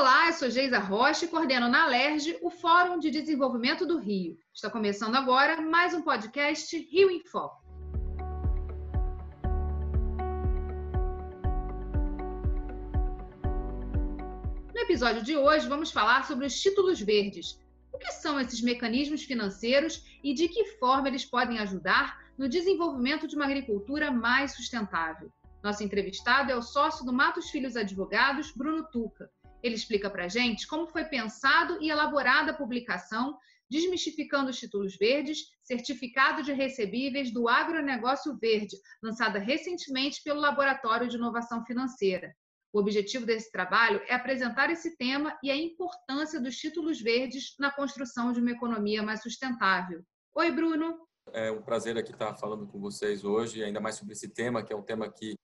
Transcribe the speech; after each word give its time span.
Olá, 0.00 0.28
eu 0.28 0.32
sou 0.32 0.48
Geisa 0.48 0.78
Rocha 0.78 1.26
e 1.26 1.28
coordeno 1.28 1.68
na 1.68 1.84
LERJ 1.86 2.38
o 2.40 2.48
Fórum 2.48 2.98
de 2.98 3.10
Desenvolvimento 3.10 3.84
do 3.84 3.98
Rio. 3.98 4.34
Está 4.50 4.70
começando 4.70 5.14
agora 5.14 5.60
mais 5.60 5.92
um 5.92 6.00
podcast 6.00 6.74
Rio 6.90 7.10
em 7.10 7.20
Foco. 7.20 7.62
No 14.74 14.80
episódio 14.80 15.22
de 15.22 15.36
hoje, 15.36 15.68
vamos 15.68 15.90
falar 15.90 16.26
sobre 16.26 16.46
os 16.46 16.58
títulos 16.58 16.98
verdes. 16.98 17.60
O 17.92 17.98
que 17.98 18.10
são 18.10 18.40
esses 18.40 18.62
mecanismos 18.62 19.24
financeiros 19.24 20.02
e 20.24 20.32
de 20.32 20.48
que 20.48 20.64
forma 20.78 21.08
eles 21.08 21.26
podem 21.26 21.58
ajudar 21.58 22.18
no 22.38 22.48
desenvolvimento 22.48 23.28
de 23.28 23.36
uma 23.36 23.44
agricultura 23.44 24.10
mais 24.10 24.56
sustentável? 24.56 25.30
Nosso 25.62 25.84
entrevistado 25.84 26.50
é 26.50 26.56
o 26.56 26.62
sócio 26.62 27.04
do 27.04 27.12
Matos 27.12 27.50
Filhos 27.50 27.76
Advogados, 27.76 28.50
Bruno 28.50 28.82
Tuca. 28.90 29.30
Ele 29.62 29.74
explica 29.74 30.08
para 30.10 30.24
a 30.24 30.28
gente 30.28 30.66
como 30.66 30.86
foi 30.86 31.04
pensado 31.04 31.78
e 31.82 31.90
elaborada 31.90 32.52
a 32.52 32.56
publicação 32.56 33.38
Desmistificando 33.70 34.50
os 34.50 34.58
Títulos 34.58 34.96
Verdes, 34.96 35.44
certificado 35.62 36.42
de 36.42 36.52
recebíveis 36.52 37.32
do 37.32 37.48
agronegócio 37.48 38.36
verde, 38.36 38.76
lançada 39.00 39.38
recentemente 39.38 40.20
pelo 40.24 40.40
Laboratório 40.40 41.08
de 41.08 41.16
Inovação 41.16 41.64
Financeira. 41.64 42.34
O 42.72 42.80
objetivo 42.80 43.24
desse 43.24 43.50
trabalho 43.52 44.02
é 44.08 44.14
apresentar 44.14 44.70
esse 44.70 44.96
tema 44.96 45.38
e 45.40 45.52
a 45.52 45.56
importância 45.56 46.40
dos 46.40 46.56
títulos 46.56 47.00
verdes 47.00 47.54
na 47.60 47.70
construção 47.70 48.32
de 48.32 48.40
uma 48.40 48.50
economia 48.50 49.04
mais 49.04 49.22
sustentável. 49.22 50.02
Oi, 50.34 50.50
Bruno. 50.50 50.98
É 51.32 51.52
um 51.52 51.62
prazer 51.62 51.96
aqui 51.96 52.10
estar 52.10 52.34
falando 52.34 52.66
com 52.66 52.80
vocês 52.80 53.24
hoje, 53.24 53.62
ainda 53.62 53.80
mais 53.80 53.94
sobre 53.94 54.14
esse 54.14 54.28
tema, 54.28 54.64
que 54.64 54.72
é 54.72 54.76
um 54.76 54.82
tema 54.82 55.08
que 55.08 55.34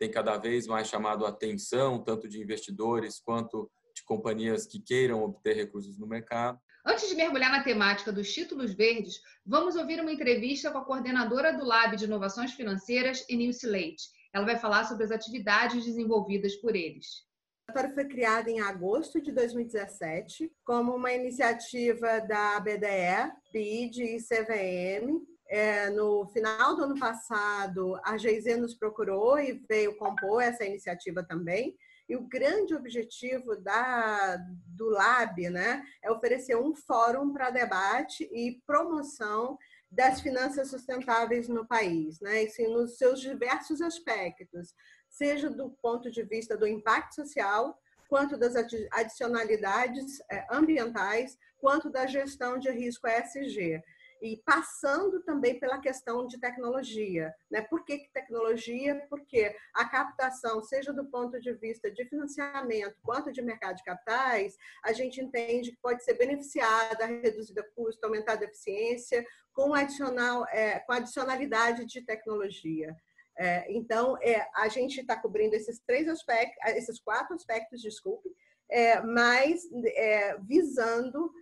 tem 0.00 0.10
cada 0.10 0.38
vez 0.38 0.66
mais 0.66 0.88
chamado 0.88 1.26
a 1.26 1.28
atenção, 1.28 2.02
tanto 2.02 2.26
de 2.26 2.40
investidores 2.40 3.20
quanto 3.20 3.70
de 3.94 4.02
companhias 4.02 4.66
que 4.66 4.80
queiram 4.80 5.22
obter 5.22 5.54
recursos 5.54 5.98
no 5.98 6.06
mercado. 6.06 6.58
Antes 6.86 7.06
de 7.06 7.14
mergulhar 7.14 7.52
na 7.52 7.62
temática 7.62 8.10
dos 8.10 8.32
títulos 8.32 8.72
verdes, 8.72 9.20
vamos 9.44 9.76
ouvir 9.76 10.00
uma 10.00 10.10
entrevista 10.10 10.70
com 10.70 10.78
a 10.78 10.84
coordenadora 10.86 11.52
do 11.52 11.66
Lab 11.66 11.94
de 11.98 12.06
Inovações 12.06 12.54
Financeiras, 12.54 13.26
Enilce 13.28 13.66
Leite. 13.66 14.04
Ela 14.32 14.46
vai 14.46 14.58
falar 14.58 14.84
sobre 14.84 15.04
as 15.04 15.10
atividades 15.10 15.84
desenvolvidas 15.84 16.56
por 16.56 16.74
eles. 16.74 17.26
O 17.68 17.72
laboratório 17.72 17.94
foi 17.94 18.08
criado 18.08 18.48
em 18.48 18.60
agosto 18.60 19.20
de 19.20 19.30
2017 19.32 20.50
como 20.64 20.96
uma 20.96 21.12
iniciativa 21.12 22.20
da 22.20 22.58
BDE, 22.58 23.30
BID 23.52 24.02
e 24.02 24.18
CVM, 24.18 25.20
é, 25.50 25.90
no 25.90 26.26
final 26.26 26.76
do 26.76 26.84
ano 26.84 26.98
passado, 26.98 27.98
a 28.04 28.16
GIZ 28.16 28.56
nos 28.56 28.72
procurou 28.72 29.36
e 29.40 29.64
veio 29.68 29.96
compor 29.96 30.40
essa 30.40 30.64
iniciativa 30.64 31.24
também. 31.24 31.76
E 32.08 32.14
o 32.14 32.22
grande 32.22 32.72
objetivo 32.72 33.56
da, 33.56 34.36
do 34.68 34.88
Lab 34.88 35.50
né, 35.50 35.82
é 36.04 36.10
oferecer 36.10 36.56
um 36.56 36.72
fórum 36.72 37.32
para 37.32 37.50
debate 37.50 38.30
e 38.32 38.62
promoção 38.64 39.58
das 39.90 40.20
finanças 40.20 40.70
sustentáveis 40.70 41.48
no 41.48 41.66
país, 41.66 42.20
né? 42.20 42.42
Assim, 42.42 42.68
nos 42.68 42.96
seus 42.96 43.20
diversos 43.20 43.82
aspectos, 43.82 44.72
seja 45.08 45.50
do 45.50 45.70
ponto 45.82 46.12
de 46.12 46.22
vista 46.22 46.56
do 46.56 46.66
impacto 46.66 47.16
social, 47.16 47.76
quanto 48.08 48.36
das 48.36 48.54
adicionalidades 48.92 50.20
é, 50.30 50.46
ambientais, 50.48 51.36
quanto 51.58 51.90
da 51.90 52.06
gestão 52.06 52.56
de 52.56 52.70
risco 52.70 53.08
ESG 53.08 53.82
e 54.20 54.36
passando 54.44 55.22
também 55.22 55.58
pela 55.58 55.80
questão 55.80 56.26
de 56.26 56.38
tecnologia. 56.38 57.34
Né? 57.50 57.62
Por 57.62 57.84
que, 57.84 58.08
tecnologia? 58.12 59.06
Porque 59.08 59.54
a 59.74 59.88
captação, 59.88 60.62
seja 60.62 60.92
do 60.92 61.06
ponto 61.06 61.40
de 61.40 61.52
vista 61.54 61.90
de 61.90 62.04
financiamento 62.04 62.96
quanto 63.02 63.32
de 63.32 63.42
mercado 63.42 63.76
de 63.76 63.84
capitais, 63.84 64.56
a 64.84 64.92
gente 64.92 65.20
entende 65.20 65.70
que 65.70 65.78
pode 65.80 66.04
ser 66.04 66.14
beneficiada, 66.14 67.06
reduzida 67.06 67.62
custo, 67.74 68.04
aumentada 68.04 68.44
eficiência, 68.44 69.24
com, 69.52 69.74
adicional, 69.74 70.46
é, 70.48 70.80
com 70.80 70.92
adicionalidade 70.92 71.84
de 71.86 72.02
tecnologia. 72.02 72.94
É, 73.38 73.72
então, 73.72 74.18
é, 74.20 74.46
a 74.54 74.68
gente 74.68 75.00
está 75.00 75.16
cobrindo 75.16 75.54
esses 75.56 75.80
três 75.80 76.06
aspectos, 76.08 76.58
esses 76.76 77.00
quatro 77.00 77.34
aspectos, 77.34 77.80
desculpe, 77.80 78.28
é, 78.68 79.00
mas 79.02 79.62
é, 79.96 80.36
visando 80.38 81.32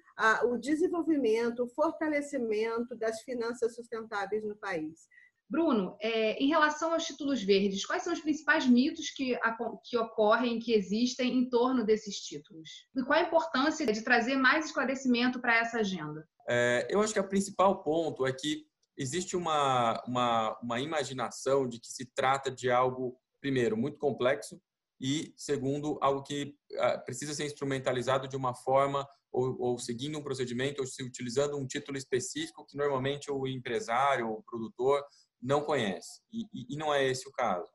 o 0.44 0.56
desenvolvimento, 0.56 1.64
o 1.64 1.68
fortalecimento 1.68 2.96
das 2.96 3.20
finanças 3.22 3.74
sustentáveis 3.74 4.44
no 4.44 4.56
país. 4.56 5.06
Bruno, 5.50 5.96
é, 6.00 6.32
em 6.34 6.48
relação 6.48 6.92
aos 6.92 7.06
títulos 7.06 7.42
verdes, 7.42 7.86
quais 7.86 8.02
são 8.02 8.12
os 8.12 8.20
principais 8.20 8.66
mitos 8.66 9.08
que, 9.10 9.38
que 9.84 9.96
ocorrem, 9.96 10.58
que 10.58 10.74
existem 10.74 11.38
em 11.38 11.48
torno 11.48 11.86
desses 11.86 12.16
títulos? 12.16 12.68
E 12.94 13.02
qual 13.02 13.18
a 13.18 13.22
importância 13.22 13.86
de 13.86 14.02
trazer 14.02 14.36
mais 14.36 14.66
esclarecimento 14.66 15.40
para 15.40 15.56
essa 15.56 15.78
agenda? 15.78 16.28
É, 16.46 16.86
eu 16.90 17.00
acho 17.00 17.14
que 17.14 17.20
o 17.20 17.28
principal 17.28 17.82
ponto 17.82 18.26
é 18.26 18.32
que 18.32 18.66
existe 18.96 19.36
uma, 19.36 20.02
uma, 20.06 20.58
uma 20.62 20.80
imaginação 20.80 21.66
de 21.66 21.80
que 21.80 21.88
se 21.88 22.04
trata 22.04 22.50
de 22.50 22.70
algo, 22.70 23.18
primeiro, 23.40 23.76
muito 23.76 23.96
complexo 23.98 24.60
e, 25.00 25.32
segundo, 25.36 25.98
algo 26.02 26.22
que 26.22 26.56
uh, 26.72 27.04
precisa 27.04 27.32
ser 27.32 27.44
instrumentalizado 27.44 28.26
de 28.26 28.36
uma 28.36 28.54
forma 28.54 29.06
ou, 29.30 29.56
ou, 29.60 29.78
seguindo 29.78 30.18
um 30.18 30.22
procedimento 30.22 30.80
ou 30.80 30.86
se 30.86 31.02
utilizando 31.02 31.56
um 31.56 31.66
título 31.66 31.96
específico 31.96 32.66
que 32.66 32.76
normalmente 32.76 33.30
o 33.30 33.46
empresário 33.46 34.28
ou 34.28 34.38
o 34.38 34.42
produtor 34.42 35.04
não 35.40 35.60
conhece. 35.60 36.20
E, 36.32 36.46
e, 36.74 36.76
não 36.76 36.92
é 36.92 37.06
esse 37.06 37.28
o 37.28 37.32
caso. 37.32 37.68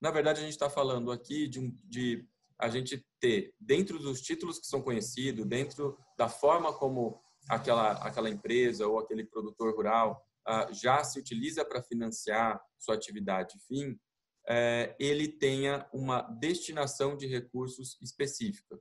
Na 0.00 0.10
verdade, 0.10 0.40
a 0.40 0.42
gente 0.42 0.52
está 0.52 0.68
falando 0.68 1.10
aqui 1.12 1.48
de, 1.48 1.60
um, 1.60 1.76
de 1.84 2.26
a 2.58 2.68
gente 2.68 3.06
ter, 3.20 3.54
dentro 3.58 3.98
dos 3.98 4.20
títulos 4.20 4.58
que 4.58 4.66
são 4.66 4.82
conhecidos, 4.82 5.46
dentro 5.46 5.96
da 6.18 6.28
forma 6.28 6.72
como 6.76 7.20
aquela, 7.48 7.92
aquela 7.92 8.28
empresa 8.28 8.86
ou 8.86 8.98
aquele 8.98 9.24
produtor 9.24 9.74
rural 9.74 10.22
uh, 10.48 10.72
já 10.74 11.02
se 11.04 11.18
utiliza 11.18 11.64
para 11.64 11.82
financiar 11.82 12.60
sua 12.78 12.94
atividade 12.94 13.58
fim, 13.66 13.98
ele 14.98 15.28
tenha 15.28 15.88
uma 15.92 16.22
destinação 16.22 17.16
de 17.16 17.26
recursos 17.26 17.96
específica. 18.00 18.78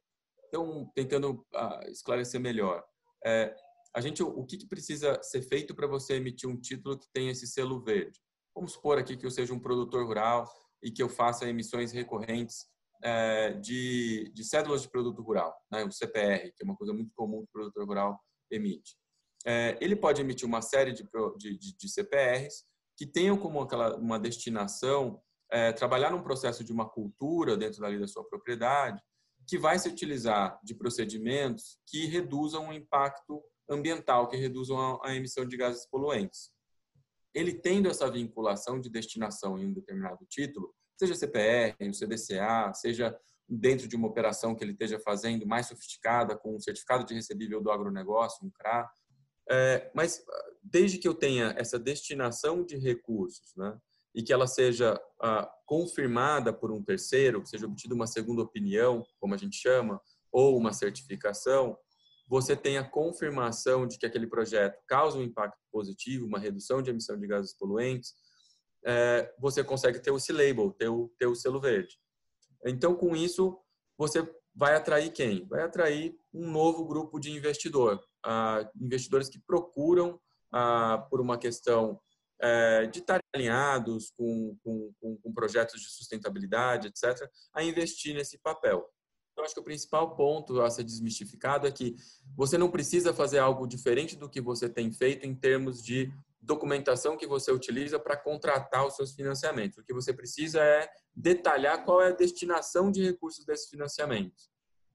Então, 0.47 0.92
tentando 0.96 1.46
uh, 1.53 1.90
esclarecer 1.92 2.42
melhor, 2.42 2.84
é, 3.25 3.56
a 3.96 4.02
gente, 4.02 4.22
o 4.22 4.46
que, 4.46 4.68
precisa 4.68 5.22
ser 5.22 5.42
feito 5.42 5.75
para 5.75 5.88
você 5.88 6.16
emitir 6.16 6.50
um 6.50 6.59
título 6.59 6.97
que 6.97 7.08
tenha 7.14 7.31
esse 7.31 7.47
selo 7.47 7.81
verde? 7.81 8.20
Vamos 8.56 8.74
supor 8.74 8.97
aqui 8.97 9.16
que 9.16 9.25
eu 9.25 9.31
seja 9.31 9.53
um 9.53 9.59
produtor 9.59 10.06
rural 10.06 10.52
e 10.84 10.92
que 10.92 11.02
eu 11.02 11.09
faça 11.09 11.47
emissões 11.47 11.91
recorrentes 11.91 12.66
é, 13.03 13.53
de, 13.53 14.31
de 14.34 14.44
cédulas 14.44 14.81
de 14.81 14.90
produto 14.90 15.22
rural, 15.22 15.56
né, 15.72 15.84
o 15.84 15.91
CPR, 15.91 16.52
que 16.56 16.64
é 16.64 16.66
uma 16.66 16.76
coisa 16.76 16.94
muito 16.94 17.12
comum 17.16 17.40
que 17.40 17.50
o 17.50 17.53
produtor 17.53 17.88
rural 17.88 18.20
emite. 18.52 18.96
É, 19.46 19.78
ele 19.80 19.96
pode 19.96 20.22
emitir 20.22 20.47
uma 20.47 20.62
série 20.62 20.91
de, 20.91 21.08
de, 21.38 21.78
de 21.78 21.90
CPRs 21.90 22.66
que 22.97 23.06
tenham 23.06 23.38
como 23.38 23.62
aquela, 23.62 23.96
uma 23.96 24.20
destinação 24.20 25.22
é, 25.51 25.71
trabalhar 25.71 26.11
num 26.11 26.21
processo 26.21 26.63
de 26.63 26.71
uma 26.71 26.87
cultura 26.87 27.57
dentro 27.57 27.81
da 27.81 27.89
da 27.89 28.07
sua 28.07 28.23
propriedade, 28.23 29.01
que 29.47 29.57
vai 29.57 29.79
se 29.79 29.89
utilizar 29.89 30.59
de 30.63 30.75
procedimentos 30.75 31.79
que 31.87 32.05
reduzam 32.05 32.69
o 32.69 32.73
impacto 32.73 33.43
ambiental, 33.69 34.27
que 34.27 34.37
reduzam 34.37 34.77
a, 34.77 35.09
a 35.09 35.15
emissão 35.15 35.45
de 35.45 35.57
gases 35.57 35.87
poluentes. 35.87 36.51
Ele 37.33 37.53
tendo 37.53 37.89
essa 37.89 38.09
vinculação 38.09 38.79
de 38.79 38.89
destinação 38.89 39.57
em 39.57 39.67
um 39.67 39.73
determinado 39.73 40.25
título, 40.27 40.73
seja 40.97 41.15
CPR, 41.15 41.75
CDCA, 41.93 42.71
seja 42.73 43.17
dentro 43.47 43.87
de 43.87 43.95
uma 43.95 44.07
operação 44.07 44.55
que 44.55 44.63
ele 44.63 44.73
esteja 44.73 44.99
fazendo 44.99 45.47
mais 45.47 45.67
sofisticada, 45.67 46.37
com 46.37 46.55
um 46.55 46.59
certificado 46.59 47.03
de 47.03 47.16
recebível 47.16 47.61
do 47.61 47.71
agronegócio, 47.71 48.45
um 48.45 48.51
CRA, 48.51 48.87
é, 49.49 49.91
mas 49.95 50.23
desde 50.61 50.99
que 50.99 51.07
eu 51.07 51.16
tenha 51.16 51.55
essa 51.57 51.79
destinação 51.79 52.63
de 52.63 52.77
recursos, 52.77 53.55
né, 53.57 53.75
e 54.14 54.24
que 54.24 54.34
ela 54.34 54.47
seja 54.47 55.00
ah, 55.22 55.50
confirmada 55.66 56.52
por 56.52 56.72
um 56.72 56.84
terceiro, 56.84 57.46
seja 57.46 57.66
obtida 57.66 57.94
uma 57.94 58.08
segunda 58.08 58.42
opinião, 58.42 59.06
como 59.20 59.34
a 59.34 59.38
gente 59.38 59.56
chama, 59.58 60.02
ou 60.31 60.58
uma 60.58 60.74
certificação, 60.74 61.78
você 62.28 62.56
tem 62.56 62.78
a 62.78 62.84
confirmação 62.84 63.88
de 63.88 63.97
que 63.97 64.06
aquele 64.06 64.28
projeto 64.28 64.79
causa 64.88 65.17
um 65.17 65.23
impacto 65.23 65.59
positivo, 65.72 66.28
uma 66.28 66.40
redução 66.40 66.82
de 66.82 66.91
emissão 66.91 67.17
de 67.20 67.26
gases 67.26 67.53
poluentes, 67.58 68.14
é, 68.85 69.34
você 69.40 69.64
consegue 69.64 70.00
ter 70.00 70.12
o 70.12 70.20
C-Label, 70.20 70.72
ter 70.72 70.90
o, 70.90 71.12
ter 71.17 71.26
o 71.26 71.35
selo 71.35 71.59
verde. 71.59 71.97
Então, 72.66 72.96
com 72.96 73.16
isso, 73.16 73.58
você 73.97 74.28
vai 74.53 74.76
atrair 74.76 75.12
quem? 75.12 75.46
Vai 75.47 75.64
atrair 75.64 76.16
um 76.34 76.50
novo 76.52 76.85
grupo 76.85 77.20
de 77.20 77.32
investidor, 77.32 78.00
ah, 78.23 78.70
investidores 78.79 79.29
que 79.29 79.40
procuram, 79.40 80.20
ah, 80.52 81.05
por 81.09 81.22
uma 81.22 81.38
questão 81.38 82.00
é, 82.41 82.88
de 82.88 83.00
estar 83.00 83.20
alinhados 83.36 84.12
com, 84.16 84.58
com, 84.64 84.94
com, 85.22 85.34
projetos 85.34 85.82
de 85.82 85.90
sustentabilidade, 85.90 86.88
etc., 86.88 87.30
a 87.53 87.64
investir 87.64 88.16
nesse 88.16 88.38
papel. 88.38 88.88
Eu 89.38 89.44
acho 89.44 89.53
que 89.53 89.59
o 89.59 89.64
principal 89.64 90.16
ponto 90.16 90.62
a 90.62 90.70
ser 90.70 90.84
desmistificado 90.84 91.66
é 91.66 91.72
que 91.72 91.96
você 92.36 92.58
não 92.58 92.70
precisa 92.70 93.14
fazer 93.14 93.40
algo 93.40 93.68
diferente 93.68 94.16
do 94.16 94.30
que 94.30 94.41
você 94.41 94.68
tem 94.68 94.91
feito 94.91 95.26
em 95.26 95.34
termos 95.34 95.82
de 95.82 96.12
documentação 96.41 97.18
que 97.18 97.28
você 97.28 97.52
utiliza 97.52 98.00
para 98.00 98.18
contratar 98.18 98.86
os 98.86 98.96
seus 98.96 99.14
financiamentos. 99.14 99.78
O 99.78 99.84
que 99.84 99.94
você 99.94 100.14
precisa 100.14 100.62
é 100.62 100.90
detalhar 101.16 101.86
qual 101.86 102.02
é 102.02 102.08
a 102.09 102.16
destinação 102.16 102.91
de 102.91 103.03
recursos 103.03 103.46
desses 103.46 103.70
financiamentos. 103.70 104.50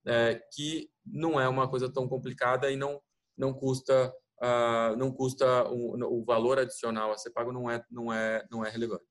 é, 0.06 0.34
que 0.52 0.90
não 1.04 1.40
é 1.40 1.48
uma 1.48 1.68
coisa 1.68 1.90
tão 1.90 2.06
complicada 2.06 2.70
e 2.70 2.76
não 2.76 3.00
não 3.36 3.52
custa 3.52 4.12
uh, 4.42 4.96
não 4.96 5.12
custa 5.12 5.68
um, 5.70 6.02
o 6.04 6.24
valor 6.24 6.58
adicional 6.58 7.12
a 7.12 7.18
ser 7.18 7.30
pago 7.30 7.52
não 7.52 7.70
é 7.70 7.84
não 7.90 8.12
é 8.12 8.44
não 8.50 8.64
é 8.64 8.70
relevante. 8.70 9.04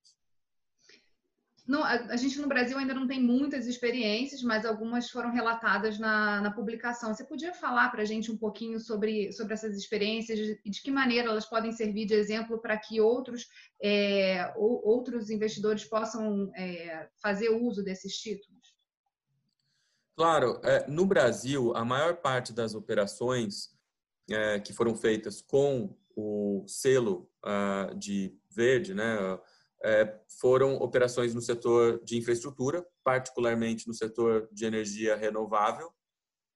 Não, 1.66 1.82
a, 1.82 1.94
a, 1.94 2.18
gente 2.18 2.42
no 2.42 2.48
Brasil 2.48 2.78
ainda 2.78 2.94
não 2.94 3.08
tem 3.08 3.22
muitas 3.22 3.68
experiências, 3.68 4.44
mas 4.44 4.66
algumas 4.66 5.10
foram 5.10 5.32
relatadas 5.32 5.98
na, 5.98 6.42
na 6.42 6.52
publicação. 6.52 7.14
Você 7.14 7.24
podia 7.24 7.54
falar 7.54 7.90
para 7.90 8.02
a 8.02 8.06
gente 8.06 8.30
um 8.30 8.38
pouquinho 8.38 8.82
sobre, 8.82 9.32
sobre 9.32 9.54
essas 9.54 9.78
experiências 9.78 10.60
e 10.64 10.70
de 10.70 10.82
que 10.82 10.92
maneira 10.92 11.30
elas 11.30 11.46
podem 11.46 11.72
servir 11.72 12.06
de 12.06 12.16
exemplo 12.16 12.60
para 12.60 12.78
que 12.78 13.00
outros, 13.00 13.48
é, 13.82 14.54
ou, 14.58 14.86
outros 14.86 15.30
investidores 15.30 15.86
possam 15.86 16.52
é, 16.58 17.08
fazer 17.22 17.48
uso 17.50 17.82
desses 17.82 18.18
títulos? 18.18 18.74
Claro, 20.18 20.60
é, 20.64 20.86
no 20.90 21.06
Brasil, 21.06 21.74
a 21.76 21.86
maior 21.86 22.18
parte 22.18 22.52
das 22.52 22.76
operações 22.76 23.73
é, 24.30 24.60
que 24.60 24.74
foram 24.74 24.96
feitas 24.96 25.42
com 25.42 25.96
o 26.16 26.64
selo 26.68 27.30
uh, 27.44 27.96
de 27.96 28.38
verde, 28.50 28.94
né, 28.94 29.40
é, 29.84 30.18
foram 30.40 30.76
operações 30.76 31.34
no 31.36 31.42
setor 31.42 32.02
de 32.04 32.18
infraestrutura, 32.18 32.86
particularmente 33.04 33.88
no 33.88 33.94
setor 33.94 34.48
de 34.52 34.66
energia 34.66 35.16
renovável. 35.16 35.92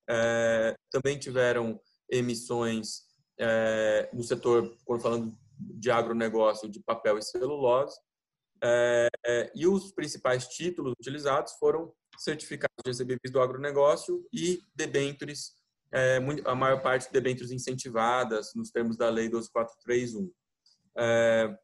É, 0.10 0.74
também 0.90 1.20
tiveram 1.20 1.80
emissões 2.10 3.02
é, 3.38 4.10
no 4.14 4.24
setor, 4.24 4.74
quando 4.86 5.02
falando 5.02 5.38
de 5.60 5.92
agronegócio, 5.92 6.70
de 6.70 6.80
papel 6.80 7.18
e 7.18 7.22
celulose. 7.22 7.98
É, 8.64 9.10
é, 9.26 9.52
e 9.54 9.68
os 9.68 9.92
principais 9.92 10.48
títulos 10.48 10.94
utilizados 10.98 11.54
foram 11.60 11.94
certificados 12.18 12.76
de 12.84 12.90
recebíveis 12.90 13.32
do 13.32 13.42
agronegócio 13.42 14.26
e 14.34 14.62
debêntures, 14.74 15.52
é, 15.92 16.18
a 16.46 16.56
maior 16.56 16.82
parte 16.82 17.08
de 17.08 17.14
debêntures 17.14 17.52
incentivadas 17.52 18.54
nos 18.56 18.70
termos 18.72 18.98
da 18.98 19.10
Lei 19.10 19.30
12431. 19.30 20.32
É, 20.98 21.58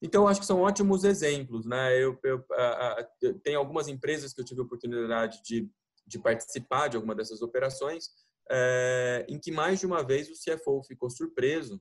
então, 0.00 0.28
acho 0.28 0.40
que 0.40 0.46
são 0.46 0.60
ótimos 0.60 1.04
exemplos. 1.04 1.66
Né? 1.66 1.96
Eu, 2.02 2.18
eu, 2.24 2.44
tem 3.42 3.54
algumas 3.54 3.88
empresas 3.88 4.32
que 4.32 4.40
eu 4.40 4.44
tive 4.44 4.60
a 4.60 4.64
oportunidade 4.64 5.42
de, 5.42 5.68
de 6.06 6.18
participar 6.18 6.88
de 6.88 6.96
alguma 6.96 7.14
dessas 7.14 7.42
operações, 7.42 8.10
é, 8.50 9.26
em 9.28 9.38
que 9.38 9.50
mais 9.50 9.80
de 9.80 9.86
uma 9.86 10.02
vez 10.02 10.28
o 10.28 10.32
CFO 10.32 10.82
ficou 10.82 11.10
surpreso 11.10 11.80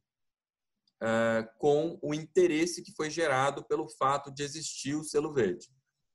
é, 1.01 1.47
com 1.57 1.97
o 2.01 2.13
interesse 2.13 2.81
que 2.81 2.91
foi 2.93 3.09
gerado 3.09 3.63
pelo 3.63 3.87
fato 3.87 4.31
de 4.31 4.43
existir 4.43 4.95
o 4.95 5.03
selo 5.03 5.33
verde. 5.33 5.69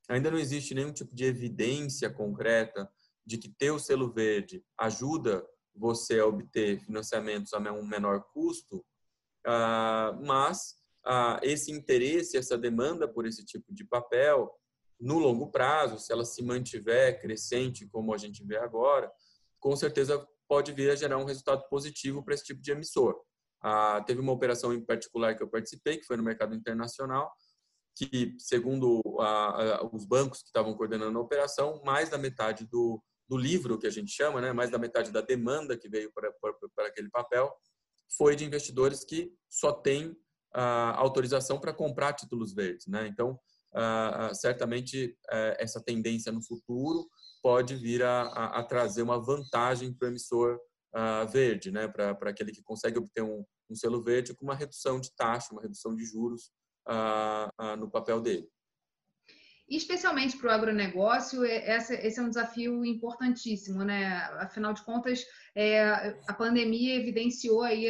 Ainda 0.09 0.29
não 0.29 0.37
existe 0.37 0.75
nenhum 0.75 0.91
tipo 0.91 1.15
de 1.15 1.23
evidência 1.23 2.09
concreta 2.09 2.89
de 3.25 3.37
que 3.37 3.47
ter 3.47 3.71
o 3.71 3.79
selo 3.79 4.11
verde 4.11 4.61
ajuda 4.77 5.45
você 5.75 6.21
obter 6.21 6.79
financiamentos 6.79 7.53
a 7.53 7.59
um 7.71 7.85
menor 7.85 8.23
custo, 8.33 8.85
ah, 9.45 10.17
mas 10.23 10.75
ah, 11.05 11.39
esse 11.41 11.71
interesse, 11.71 12.37
essa 12.37 12.57
demanda 12.57 13.07
por 13.07 13.25
esse 13.25 13.43
tipo 13.43 13.73
de 13.73 13.83
papel, 13.83 14.51
no 14.99 15.17
longo 15.17 15.51
prazo, 15.51 15.99
se 15.99 16.13
ela 16.13 16.23
se 16.23 16.41
mantiver 16.43 17.19
crescente, 17.19 17.87
como 17.89 18.13
a 18.13 18.17
gente 18.17 18.43
vê 18.45 18.57
agora, 18.57 19.11
com 19.59 19.75
certeza 19.75 20.25
pode 20.47 20.71
vir 20.71 20.91
a 20.91 20.95
gerar 20.95 21.17
um 21.17 21.25
resultado 21.25 21.67
positivo 21.67 22.23
para 22.23 22.33
esse 22.33 22.45
tipo 22.45 22.61
de 22.61 22.71
emissor. 22.71 23.19
Ah, 23.61 24.01
teve 24.05 24.21
uma 24.21 24.31
operação 24.31 24.73
em 24.73 24.85
particular 24.85 25.35
que 25.35 25.43
eu 25.43 25.49
participei, 25.49 25.97
que 25.97 26.05
foi 26.05 26.17
no 26.17 26.23
mercado 26.23 26.53
internacional, 26.53 27.31
que, 27.95 28.35
segundo 28.39 29.01
os 29.91 30.05
bancos 30.05 30.41
que 30.41 30.47
estavam 30.47 30.73
coordenando 30.75 31.17
a 31.17 31.21
operação, 31.21 31.81
mais 31.85 32.09
da 32.09 32.17
metade 32.17 32.65
do, 32.65 33.01
do 33.33 33.37
livro, 33.37 33.79
que 33.79 33.87
a 33.87 33.91
gente 33.91 34.11
chama, 34.11 34.39
né, 34.39 34.53
mais 34.53 34.69
da 34.69 34.77
metade 34.77 35.11
da 35.11 35.19
demanda 35.19 35.75
que 35.75 35.89
veio 35.89 36.11
para, 36.13 36.31
aquele 36.87 37.09
papel, 37.09 37.51
foi 38.15 38.35
de 38.35 38.45
investidores 38.45 39.03
que 39.03 39.33
só 39.49 39.71
têm 39.71 40.15
a 40.53 40.95
autorização 40.99 41.59
para 41.59 41.73
comprar 41.73 42.13
títulos 42.13 42.53
verdes. 42.53 42.85
Né? 42.85 43.07
Então, 43.07 43.39
certamente, 44.35 45.17
é, 45.31 45.57
essa 45.59 45.81
tendência 45.83 46.31
no 46.31 46.43
futuro 46.43 47.09
pode 47.41 47.75
vir 47.75 48.03
a, 48.03 48.21
a, 48.21 48.59
a 48.59 48.63
trazer 48.63 49.01
uma 49.01 49.19
vantagem 49.19 49.91
para 49.91 50.05
o 50.05 50.11
emissor 50.11 50.59
verde, 51.31 51.71
né? 51.71 51.87
para 51.87 52.29
aquele 52.29 52.51
que 52.51 52.61
consegue 52.61 52.99
obter 52.99 53.23
um, 53.23 53.43
um, 53.67 53.75
selo 53.75 53.99
verde 54.03 54.35
com 54.35 54.45
uma 54.45 54.53
redução 54.53 54.99
de 54.99 55.11
taxa, 55.15 55.51
uma 55.51 55.61
redução 55.61 55.95
de 55.95 56.05
juros 56.05 56.51
no 57.79 57.89
papel 57.89 58.21
dele. 58.21 58.47
Especialmente 59.75 60.37
para 60.37 60.49
o 60.49 60.51
agronegócio, 60.51 61.45
esse 61.45 62.19
é 62.19 62.21
um 62.21 62.29
desafio 62.29 62.85
importantíssimo, 62.85 63.83
né? 63.83 64.17
Afinal 64.39 64.73
de 64.73 64.83
contas, 64.83 65.25
é, 65.55 66.15
a 66.27 66.33
pandemia 66.33 66.95
evidenciou 66.95 67.61
aí 67.61 67.87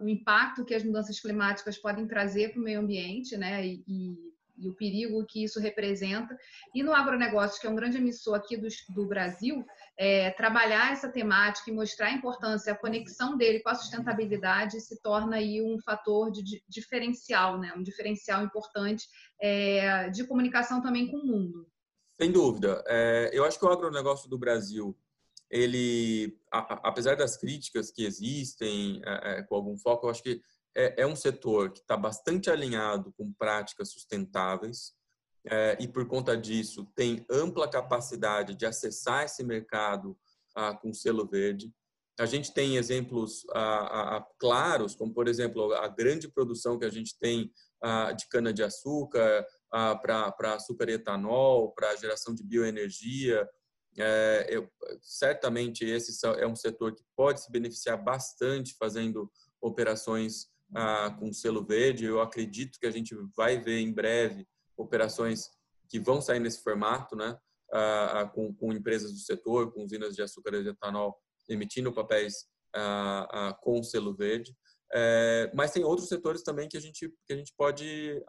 o 0.00 0.08
impacto 0.08 0.64
que 0.64 0.74
as 0.74 0.84
mudanças 0.84 1.18
climáticas 1.20 1.78
podem 1.78 2.06
trazer 2.06 2.50
para 2.50 2.60
o 2.60 2.64
meio 2.64 2.80
ambiente, 2.80 3.36
né? 3.36 3.66
E, 3.66 3.82
e, 3.86 4.32
e, 4.58 4.68
o 4.68 4.74
perigo 4.74 5.24
que 5.26 5.42
isso 5.42 5.58
representa. 5.60 6.36
E 6.74 6.82
no 6.82 6.92
agronegócio, 6.92 7.60
que 7.60 7.66
é 7.66 7.70
um 7.70 7.76
grande 7.76 7.96
emissor 7.96 8.34
aqui 8.34 8.56
do, 8.56 8.68
do 8.90 9.06
Brasil, 9.06 9.64
é, 9.98 10.30
trabalhar 10.30 10.92
essa 10.92 11.08
temática 11.08 11.70
e 11.70 11.74
mostrar 11.74 12.06
a 12.08 12.12
importância, 12.12 12.72
a 12.72 12.78
conexão 12.78 13.36
dele 13.36 13.60
com 13.60 13.68
a 13.68 13.74
sustentabilidade 13.74 14.80
se 14.80 15.00
torna 15.02 15.36
aí 15.36 15.62
um 15.62 15.78
fator 15.80 16.30
de, 16.30 16.62
diferencial, 16.68 17.58
né? 17.58 17.72
Um 17.76 17.82
diferencial 17.82 18.42
importante 18.42 19.06
é, 19.40 20.08
de 20.10 20.26
comunicação 20.26 20.80
também 20.80 21.10
com 21.10 21.18
o 21.18 21.26
mundo. 21.26 21.66
Sem 22.20 22.30
dúvida. 22.32 22.82
É, 22.86 23.30
eu 23.32 23.44
acho 23.44 23.58
que 23.58 23.64
o 23.64 23.70
agronegócio 23.70 24.28
do 24.28 24.38
Brasil 24.38 24.96
ele, 25.52 26.38
a, 26.50 26.88
apesar 26.88 27.14
das 27.14 27.36
críticas 27.36 27.90
que 27.90 28.04
existem 28.04 29.02
é, 29.04 29.38
é, 29.38 29.42
com 29.42 29.54
algum 29.54 29.76
foco, 29.76 30.06
eu 30.06 30.10
acho 30.10 30.22
que 30.22 30.40
é, 30.74 31.02
é 31.02 31.06
um 31.06 31.14
setor 31.14 31.70
que 31.70 31.80
está 31.80 31.94
bastante 31.94 32.48
alinhado 32.48 33.12
com 33.12 33.30
práticas 33.34 33.92
sustentáveis 33.92 34.94
é, 35.46 35.76
e, 35.80 35.88
por 35.88 36.06
conta 36.06 36.36
disso, 36.36 36.86
tem 36.94 37.24
ampla 37.30 37.68
capacidade 37.68 38.54
de 38.54 38.64
acessar 38.64 39.24
esse 39.24 39.42
mercado 39.42 40.16
ah, 40.54 40.74
com 40.74 40.92
selo 40.92 41.26
verde. 41.26 41.72
A 42.18 42.26
gente 42.26 42.52
tem 42.52 42.76
exemplos 42.76 43.44
ah, 43.52 44.16
ah, 44.16 44.26
claros, 44.38 44.94
como, 44.94 45.12
por 45.12 45.26
exemplo, 45.26 45.72
a 45.74 45.88
grande 45.88 46.28
produção 46.28 46.78
que 46.78 46.84
a 46.84 46.90
gente 46.90 47.18
tem 47.18 47.50
ah, 47.82 48.12
de 48.12 48.28
cana-de-açúcar 48.28 49.46
para 50.02 50.54
açúcar 50.54 50.90
e 50.90 50.92
etanol, 50.92 51.72
para 51.72 51.96
geração 51.96 52.34
de 52.34 52.44
bioenergia, 52.44 53.48
é, 53.98 54.46
eu, 54.48 54.70
certamente 55.00 55.84
esse 55.84 56.26
é 56.38 56.46
um 56.46 56.56
setor 56.56 56.94
que 56.94 57.02
pode 57.14 57.42
se 57.42 57.50
beneficiar 57.50 58.02
bastante 58.02 58.74
fazendo 58.78 59.30
operações 59.60 60.46
ah, 60.74 61.14
com 61.18 61.32
selo 61.32 61.64
verde. 61.64 62.04
Eu 62.04 62.20
acredito 62.20 62.78
que 62.78 62.86
a 62.86 62.90
gente 62.90 63.14
vai 63.36 63.58
ver 63.58 63.80
em 63.80 63.92
breve 63.92 64.46
operações 64.76 65.50
que 65.88 65.98
vão 65.98 66.20
sair 66.20 66.40
nesse 66.40 66.62
formato, 66.62 67.16
né? 67.16 67.36
Ah, 67.74 68.30
com, 68.34 68.52
com, 68.54 68.70
empresas 68.70 69.12
do 69.12 69.18
setor, 69.18 69.72
com 69.72 69.84
usinas 69.84 70.14
de 70.14 70.20
açúcar 70.20 70.54
e 70.56 70.62
de 70.62 70.68
etanol 70.68 71.18
emitindo 71.48 71.90
papéis 71.90 72.46
ah, 72.74 73.56
com 73.62 73.82
selo 73.82 74.14
verde. 74.14 74.54
É, 74.94 75.50
mas 75.54 75.70
tem 75.70 75.82
outros 75.82 76.08
setores 76.08 76.42
também 76.42 76.68
que 76.68 76.76
a 76.76 76.80
gente 76.80 77.08
que 77.26 77.32
a 77.32 77.36
gente 77.36 77.54
pode 77.56 78.22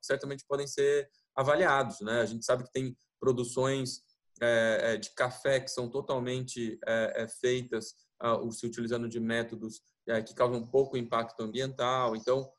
certamente 0.00 0.44
podem 0.46 0.66
ser 0.66 1.10
avaliados, 1.34 2.00
né? 2.00 2.20
A 2.20 2.24
gente 2.26 2.44
sabe 2.44 2.62
que 2.62 2.72
tem 2.72 2.96
produções 3.20 4.02
é, 4.40 4.92
é, 4.92 4.96
de 4.96 5.12
café 5.14 5.58
que 5.58 5.70
são 5.70 5.90
totalmente 5.90 6.78
é, 6.86 7.24
é 7.24 7.28
feitas 7.28 7.94
uh, 8.22 8.50
se 8.52 8.66
utilizando 8.66 9.08
de 9.08 9.18
métodos 9.18 9.80
é, 10.06 10.22
que 10.22 10.34
causam 10.34 10.66
pouco 10.66 10.96
impacto 10.96 11.42
ambiental. 11.42 12.14
Então, 12.14 12.50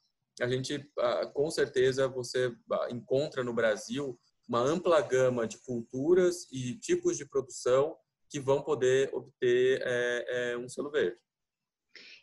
a 0.43 0.47
gente, 0.47 0.75
uh, 0.75 1.31
com 1.33 1.49
certeza, 1.49 2.07
você 2.07 2.51
encontra 2.89 3.43
no 3.43 3.53
Brasil 3.53 4.19
uma 4.47 4.61
ampla 4.61 4.99
gama 5.01 5.47
de 5.47 5.57
culturas 5.59 6.47
e 6.51 6.75
tipos 6.79 7.17
de 7.17 7.25
produção 7.25 7.95
que 8.29 8.39
vão 8.39 8.61
poder 8.61 9.09
obter 9.13 9.81
é, 9.83 10.57
um 10.57 10.67
selo 10.69 10.91
verde. 10.91 11.17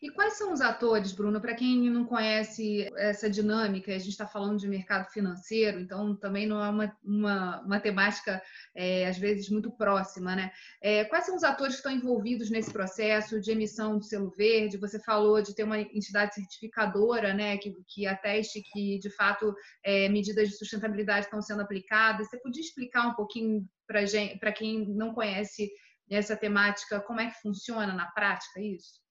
E 0.02 0.10
quais 0.10 0.34
são 0.34 0.52
os 0.52 0.60
atores, 0.60 1.12
Bruno? 1.12 1.40
Para 1.40 1.54
quem 1.54 1.88
não 1.90 2.04
conhece 2.04 2.90
essa 2.96 3.30
dinâmica, 3.30 3.94
a 3.94 3.98
gente 3.98 4.10
está 4.10 4.26
falando 4.26 4.58
de 4.58 4.68
mercado 4.68 5.10
financeiro, 5.10 5.80
então 5.80 6.14
também 6.14 6.46
não 6.46 6.62
é 6.62 6.68
uma, 6.68 6.96
uma, 7.02 7.60
uma 7.62 7.80
temática, 7.80 8.42
é, 8.74 9.06
às 9.06 9.18
vezes, 9.18 9.48
muito 9.48 9.70
próxima, 9.70 10.36
né? 10.36 10.52
É, 10.82 11.04
quais 11.04 11.24
são 11.24 11.34
os 11.34 11.42
atores 11.42 11.74
que 11.74 11.78
estão 11.78 11.92
envolvidos 11.92 12.50
nesse 12.50 12.72
processo 12.72 13.40
de 13.40 13.50
emissão 13.50 13.98
do 13.98 14.04
selo 14.04 14.30
verde? 14.30 14.76
Você 14.76 15.00
falou 15.00 15.40
de 15.40 15.54
ter 15.54 15.64
uma 15.64 15.80
entidade 15.80 16.34
certificadora, 16.34 17.32
né, 17.32 17.56
que, 17.56 17.74
que 17.88 18.06
ateste 18.06 18.62
que, 18.72 18.98
de 18.98 19.10
fato, 19.10 19.54
é, 19.84 20.08
medidas 20.08 20.48
de 20.48 20.56
sustentabilidade 20.56 21.26
estão 21.26 21.40
sendo 21.40 21.62
aplicadas. 21.62 22.28
Você 22.28 22.38
podia 22.38 22.62
explicar 22.62 23.06
um 23.06 23.14
pouquinho 23.14 23.66
para 23.86 24.52
quem 24.52 24.86
não 24.94 25.14
conhece 25.14 25.70
essa 26.10 26.36
temática, 26.36 27.00
como 27.00 27.20
é 27.20 27.30
que 27.30 27.40
funciona 27.40 27.92
na 27.92 28.06
prática 28.06 28.60
isso? 28.60 29.05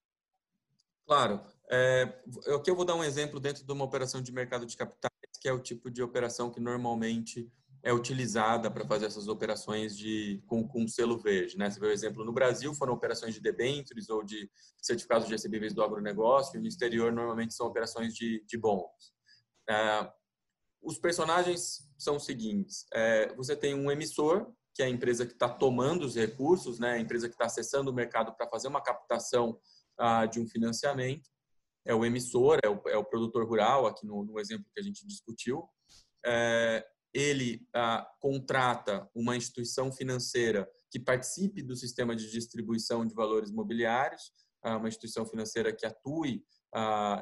Claro. 1.06 1.42
É, 1.70 2.04
aqui 2.56 2.70
eu 2.70 2.76
vou 2.76 2.86
dar 2.86 2.96
um 2.96 3.04
exemplo 3.04 3.40
dentro 3.40 3.64
de 3.64 3.72
uma 3.72 3.86
operação 3.86 4.22
de 4.22 4.32
mercado 4.32 4.66
de 4.66 4.76
capitais, 4.76 5.12
que 5.40 5.48
é 5.48 5.54
o 5.54 5.60
tipo 5.60 5.90
de 5.90 6.02
operação 6.02 6.52
que 6.52 6.60
normalmente 6.60 7.52
é 7.84 7.94
utilizada 7.94 8.72
para 8.72 8.86
fazer 8.88 9.06
essas 9.06 9.28
operações 9.28 9.96
de 9.96 10.44
com, 10.48 10.68
com 10.68 10.88
selo 10.88 11.20
verde. 11.20 11.56
Né? 11.56 11.70
Você 11.70 11.80
vê 11.80 11.86
o 11.86 11.92
exemplo 11.92 12.26
no 12.26 12.34
Brasil, 12.34 12.74
foram 12.74 12.94
operações 12.94 13.36
de 13.36 13.40
debêntures 13.40 14.10
ou 14.10 14.24
de 14.24 14.50
certificados 14.82 15.28
de 15.28 15.34
recebíveis 15.34 15.72
do 15.72 15.84
agronegócio, 15.84 16.58
e 16.58 16.60
no 16.60 16.68
exterior 16.68 17.12
normalmente 17.12 17.54
são 17.54 17.68
operações 17.68 18.16
de, 18.16 18.44
de 18.48 18.58
bons. 18.58 19.14
É, 19.70 20.12
os 20.82 20.98
personagens 20.98 21.88
são 21.96 22.16
os 22.16 22.26
seguintes: 22.26 22.88
é, 22.92 23.32
você 23.36 23.56
tem 23.56 23.76
um 23.76 23.92
emissor, 23.92 24.52
que 24.74 24.82
é 24.82 24.88
a 24.88 24.90
empresa 24.90 25.26
que 25.26 25.34
está 25.34 25.48
tomando 25.48 26.06
os 26.06 26.16
recursos, 26.16 26.80
né? 26.80 26.94
a 26.94 27.00
empresa 27.00 27.28
que 27.28 27.36
está 27.36 27.46
acessando 27.46 27.92
o 27.92 27.94
mercado 27.94 28.36
para 28.36 28.50
fazer 28.50 28.68
uma 28.68 28.82
captação 28.82 29.60
ah, 29.98 30.26
de 30.26 30.40
um 30.40 30.48
financiamento, 30.48 31.30
é 31.86 31.94
o 31.94 32.04
emissor, 32.04 32.60
é 32.64 32.70
o, 32.70 32.82
é 32.88 32.98
o 32.98 33.06
produtor 33.06 33.48
rural, 33.48 33.86
aqui 33.86 34.06
no, 34.06 34.24
no, 34.24 34.40
exemplo 34.40 34.66
que 34.74 34.80
a 34.80 34.84
gente 34.84 35.06
discutiu. 35.06 35.68
É, 36.26 36.86
ele 37.14 37.66
ah, 37.74 38.06
contrata 38.20 39.10
uma 39.14 39.38
instituição 39.38 39.92
financeira 39.92 40.70
que 40.92 41.00
participe 41.00 41.62
do 41.62 41.76
sistema 41.76 42.16
de 42.16 42.30
distribuição 42.30 43.06
de 43.06 43.14
valores 43.14 43.52
mobiliários, 43.52 44.32
ah, 44.64 44.78
uma 44.78 44.88
instituição 44.88 45.26
financeira 45.26 45.74
que 45.74 45.86
atue 45.86 46.44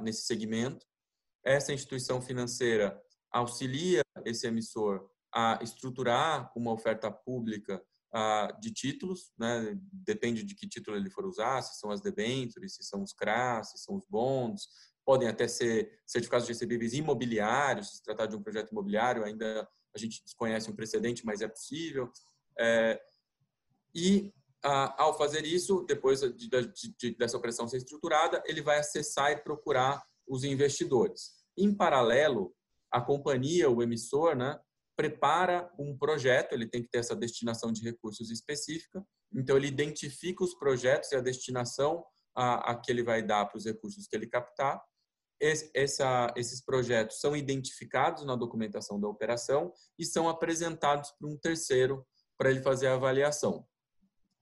nesse 0.02 0.24
segmento. 0.24 0.84
Essa 1.46 1.74
instituição 1.74 2.20
financeira 2.20 3.00
auxilia 3.32 4.02
esse 4.26 4.48
emissor 4.48 5.08
a 5.32 5.60
estruturar 5.62 6.52
uma 6.56 6.72
oferta 6.72 7.12
pública 7.12 7.80
de 8.62 8.72
títulos, 8.72 9.32
né? 9.38 9.76
depende 9.92 10.44
de 10.44 10.54
que 10.54 10.68
título 10.68 10.96
ele 10.96 11.10
for 11.10 11.26
usar, 11.26 11.62
se 11.64 11.80
são 11.80 11.90
as 11.90 12.02
debêntures, 12.02 12.76
se 12.76 12.84
são 12.84 13.02
os 13.02 13.12
CRAs, 13.14 13.72
se 13.72 13.80
são 13.80 13.96
os 13.96 14.06
bonds, 14.08 14.68
podem 15.04 15.28
até 15.28 15.48
ser 15.48 16.00
certificados 16.06 16.46
de 16.46 16.54
recebíveis 16.54 16.94
imobiliários, 16.94 17.98
se 17.98 18.04
tratar 18.04 18.28
de 18.28 18.36
um 18.36 18.44
projeto 18.44 18.72
imobiliário, 18.72 19.24
ainda 19.24 19.68
a 19.96 19.98
gente 19.98 20.24
desconhece 20.24 20.70
um 20.70 20.76
precedente, 20.76 21.26
mas 21.26 21.42
é 21.42 21.48
possível. 21.48 22.12
É, 22.60 23.02
e 23.96 24.32
ao 24.64 25.18
fazer 25.18 25.46
isso, 25.46 25.84
depois 25.88 26.22
de, 26.22 26.48
de, 26.48 26.96
de, 26.98 27.16
dessa 27.18 27.38
operação 27.38 27.68
ser 27.68 27.78
estruturada, 27.78 28.42
ele 28.46 28.62
vai 28.62 28.80
acessar 28.80 29.32
e 29.32 29.38
procurar 29.38 30.02
os 30.28 30.44
investidores. 30.44 31.32
Em 31.58 31.76
paralelo, 31.76 32.56
a 32.92 33.02
companhia, 33.02 33.70
o 33.70 33.84
emissor, 33.84 34.36
né, 34.36 34.58
prepara 34.96 35.72
um 35.78 35.98
projeto, 35.98 36.54
ele 36.54 36.68
tem 36.68 36.84
que 36.84 36.90
ter 36.90 37.00
essa 37.00 37.16
destinação 37.16 37.72
de 37.72 37.82
recursos 37.84 38.30
específica, 38.30 39.04
então 39.34 39.58
ele 39.58 39.68
identifica 39.68 40.44
os 40.44 40.54
projetos 40.54 41.12
e 41.12 41.16
a 41.16 41.22
destinação 41.22 42.04
a, 42.36 42.72
a 42.72 42.76
que 42.76 42.92
ele 42.92 43.04
vai 43.04 43.22
dar 43.24 43.46
para 43.46 43.58
os 43.58 43.66
recursos 43.66 44.08
que 44.08 44.16
ele 44.16 44.28
captar, 44.28 44.82
essa, 45.74 46.34
esses 46.38 46.64
projetos 46.64 47.20
são 47.20 47.36
identificados 47.36 48.24
na 48.24 48.36
documentação 48.36 49.00
da 49.00 49.08
operação 49.08 49.74
e 50.00 50.06
são 50.06 50.30
apresentados 50.30 51.12
para 51.12 51.28
um 51.28 51.38
terceiro 51.38 52.06
para 52.38 52.50
ele 52.50 52.62
fazer 52.62 52.88
a 52.88 52.94
avaliação. 52.94 53.66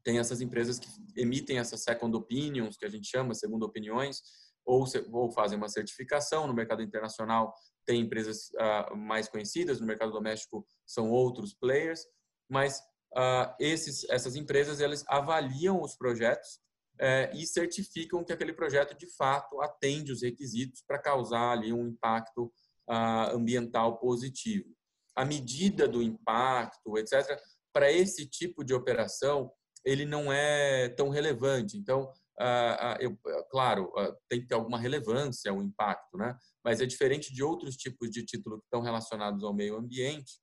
Tem 0.03 0.19
essas 0.19 0.41
empresas 0.41 0.79
que 0.79 0.87
emitem 1.15 1.59
essas 1.59 1.83
second 1.83 2.15
opinions, 2.15 2.77
que 2.77 2.85
a 2.85 2.89
gente 2.89 3.07
chama, 3.07 3.33
segundo 3.33 3.63
opiniões, 3.63 4.21
ou, 4.65 4.85
ou 5.11 5.31
fazem 5.31 5.57
uma 5.57 5.69
certificação. 5.69 6.47
No 6.47 6.53
mercado 6.53 6.81
internacional, 6.81 7.53
tem 7.85 8.01
empresas 8.01 8.49
uh, 8.55 8.95
mais 8.95 9.27
conhecidas, 9.27 9.79
no 9.79 9.87
mercado 9.87 10.11
doméstico 10.11 10.65
são 10.85 11.09
outros 11.09 11.53
players, 11.53 12.05
mas 12.49 12.79
uh, 13.15 13.53
esses, 13.59 14.07
essas 14.09 14.35
empresas 14.35 14.81
elas 14.81 15.03
avaliam 15.07 15.81
os 15.81 15.95
projetos 15.95 16.59
é, 16.99 17.31
e 17.33 17.47
certificam 17.47 18.23
que 18.23 18.31
aquele 18.31 18.53
projeto 18.53 18.95
de 18.95 19.07
fato 19.15 19.59
atende 19.59 20.11
os 20.11 20.21
requisitos 20.21 20.83
para 20.85 21.01
causar 21.01 21.51
ali 21.51 21.73
um 21.73 21.87
impacto 21.87 22.53
ah, 22.87 23.31
ambiental 23.31 23.97
positivo. 23.97 24.69
A 25.15 25.25
medida 25.25 25.87
do 25.87 26.01
impacto, 26.01 26.97
etc., 26.97 27.39
para 27.73 27.91
esse 27.91 28.27
tipo 28.27 28.63
de 28.63 28.73
operação, 28.73 29.51
ele 29.83 30.05
não 30.05 30.31
é 30.31 30.89
tão 30.89 31.09
relevante. 31.09 31.75
Então, 31.75 32.11
ah, 32.41 32.93
ah, 32.93 32.97
eu, 32.99 33.17
claro, 33.49 33.91
tem 34.27 34.41
que 34.41 34.47
ter 34.47 34.55
alguma 34.55 34.79
relevância 34.79 35.53
o 35.53 35.61
impacto, 35.61 36.17
né? 36.17 36.35
mas 36.63 36.81
é 36.81 36.85
diferente 36.85 37.33
de 37.33 37.43
outros 37.43 37.75
tipos 37.75 38.09
de 38.09 38.25
títulos 38.25 38.59
que 38.59 38.65
estão 38.65 38.81
relacionados 38.81 39.43
ao 39.43 39.53
meio 39.53 39.77
ambiente, 39.77 40.39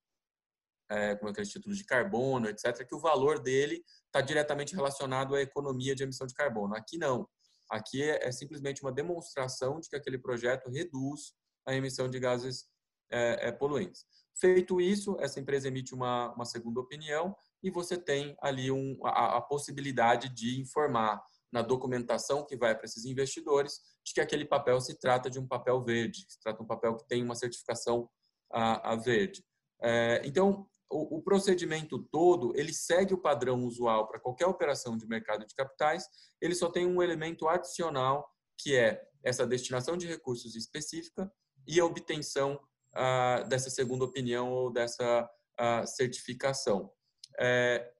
é, 0.91 1.17
como 1.17 1.31
aqueles 1.31 1.51
títulos 1.51 1.77
de 1.77 1.85
carbono, 1.85 2.49
etc., 2.49 2.87
que 2.87 2.95
o 2.95 3.01
valor 3.01 3.39
dele 3.41 3.85
está 4.07 4.21
diretamente 4.21 4.75
relacionado 4.75 5.35
à 5.35 5.43
economia 5.43 5.95
de 5.95 6.03
emissão 6.03 6.27
de 6.27 6.35
carbono. 6.35 6.75
Aqui 6.75 6.97
não. 6.97 7.29
Aqui 7.71 8.03
é, 8.03 8.27
é, 8.27 8.33
simplesmente 8.33 8.83
uma 8.83 8.93
demonstração 8.93 9.79
de 9.81 9.89
que 9.89 9.97
aquele 9.97 10.19
projeto 10.19 10.71
reduz 10.71 11.33
a 11.67 11.75
emissão 11.75 12.09
de 12.09 12.19
gases 12.19 12.67
é, 13.11 13.53
poluentes. 13.53 14.07
Feito 14.41 14.81
isso, 14.81 15.17
essa 15.21 15.41
empresa 15.41 15.69
emite 15.69 15.95
uma, 15.95 16.33
uma 16.35 16.45
segunda 16.45 16.81
opinião 16.81 17.37
e 17.63 17.71
você 17.71 17.99
tem 17.99 18.37
ali 18.41 18.71
um, 18.71 18.99
a, 19.05 19.39
a 19.39 19.41
possibilidade 19.43 20.29
de 20.29 20.61
informar 20.61 21.21
na 21.53 21.63
documentação 21.63 22.45
que 22.45 22.57
vai 22.57 22.75
para 22.75 22.85
esses 22.85 23.05
investidores 23.05 23.81
de 24.05 24.13
que 24.15 24.21
aquele 24.21 24.45
papel 24.45 24.81
se 24.81 24.99
trata 24.99 25.31
de 25.31 25.39
um 25.39 25.47
papel 25.47 25.83
verde, 25.83 26.25
se 26.29 26.41
trata 26.41 26.59
de 26.59 26.65
um 26.65 26.67
papel 26.67 26.97
que 26.97 27.07
tem 27.07 27.23
uma 27.23 27.35
certificação 27.35 28.09
a, 28.53 28.93
a 28.93 28.97
verde. 28.97 29.45
É, 29.83 30.23
então, 30.25 30.67
o, 30.91 31.19
o, 31.19 31.23
procedimento 31.23 31.99
todo 32.11 32.53
ele 32.57 32.73
segue 32.73 33.15
o 33.15 33.21
padrão 33.21 33.65
usual 33.65 34.09
para 34.09 34.19
qualquer 34.19 34.47
operação 34.47 34.97
de 34.97 35.07
mercado 35.07 35.47
de 35.47 35.55
capitais. 35.55 36.05
Ele 36.41 36.55
só 36.55 36.71
tem 36.71 36.87
um 36.87 37.03
elemento 37.03 37.47
adicional 37.47 38.29
que 38.59 38.75
é 38.75 39.03
essa 39.23 39.47
destinação 39.47 39.97
de 39.97 40.07
recursos 40.07 40.57
específica 40.57 41.31
e 41.67 41.79
a 41.79 41.85
obtenção 41.85 42.59
ah, 42.95 43.45
dessa 43.49 43.71
segunda 43.71 44.05
opinião 44.05 44.51
ou 44.51 44.73
dessa 44.73 45.29
ah, 45.59 45.87
certificação. 45.87 46.91
É, 47.39 47.93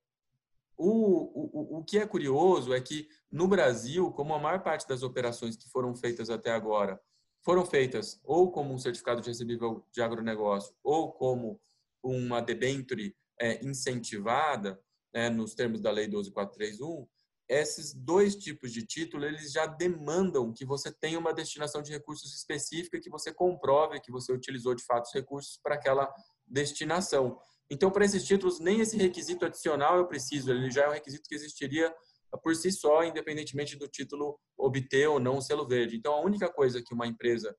o, 0.79 1.75
o, 1.75 1.79
o 1.79 1.85
que 1.85 1.99
é 1.99 2.07
curioso 2.07 2.73
é 2.73 2.81
que 2.81 3.09
no 3.31 3.49
Brasil, 3.49 4.13
como 4.13 4.33
a 4.33 4.39
maior 4.39 4.63
parte 4.63 4.87
das 4.87 5.03
operações 5.03 5.57
que 5.57 5.69
foram 5.69 5.95
feitas 5.95 6.31
até 6.31 6.53
agora 6.53 7.01
foram 7.45 7.67
feitas 7.67 8.21
ou 8.25 8.53
como 8.53 8.73
um 8.73 8.79
certificado 8.79 9.21
de 9.21 9.29
recebível 9.29 9.85
de 9.93 10.01
agronegócio 10.01 10.75
ou 10.83 11.13
como 11.13 11.61
uma 12.03 12.41
debenture 12.41 13.17
é, 13.41 13.65
incentivada, 13.65 14.81
né, 15.13 15.29
nos 15.29 15.55
termos 15.55 15.81
da 15.81 15.91
Lei 15.91 16.07
12431, 16.07 17.07
esses 17.49 17.95
dois 17.95 18.37
tipos 18.37 18.73
de 18.73 18.85
título 18.85 19.25
eles 19.25 19.53
já 19.53 19.67
demandam 19.67 20.53
que 20.53 20.67
você 20.67 20.93
tenha 20.93 21.19
uma 21.19 21.33
destinação 21.33 21.83
de 21.83 21.91
recursos 21.91 22.35
específica, 22.35 23.01
que 23.01 23.09
você 23.09 23.33
comprove 23.33 24.01
que 24.01 24.13
você 24.13 24.33
utilizou 24.33 24.75
de 24.75 24.85
fato 24.85 25.07
os 25.07 25.15
recursos 25.15 25.59
para 25.63 25.75
aquela 25.75 26.13
destinação. 26.47 27.39
Então, 27.71 27.91
para 27.91 28.05
esses 28.05 28.25
títulos, 28.25 28.61
nem 28.61 28.81
esse 28.81 28.97
requisito 28.97 29.45
adicional 29.45 29.99
eu 29.99 30.07
preciso, 30.07 30.51
ele 30.51 30.71
já 30.71 30.85
é 30.85 30.89
um 30.89 30.93
requisito 30.93 31.29
que 31.29 31.35
existiria 31.35 31.95
por 32.43 32.55
si 32.55 32.71
só, 32.71 33.05
independentemente 33.05 33.77
do 33.77 33.89
título 33.89 34.39
obter 34.57 35.07
ou 35.09 35.21
não 35.21 35.39
o 35.39 35.43
selo 35.43 35.67
verde. 35.67 35.97
Então, 35.97 36.15
a 36.15 36.21
única 36.21 36.51
coisa 36.51 36.83
que 36.83 36.95
uma 36.95 37.07
empresa 37.07 37.55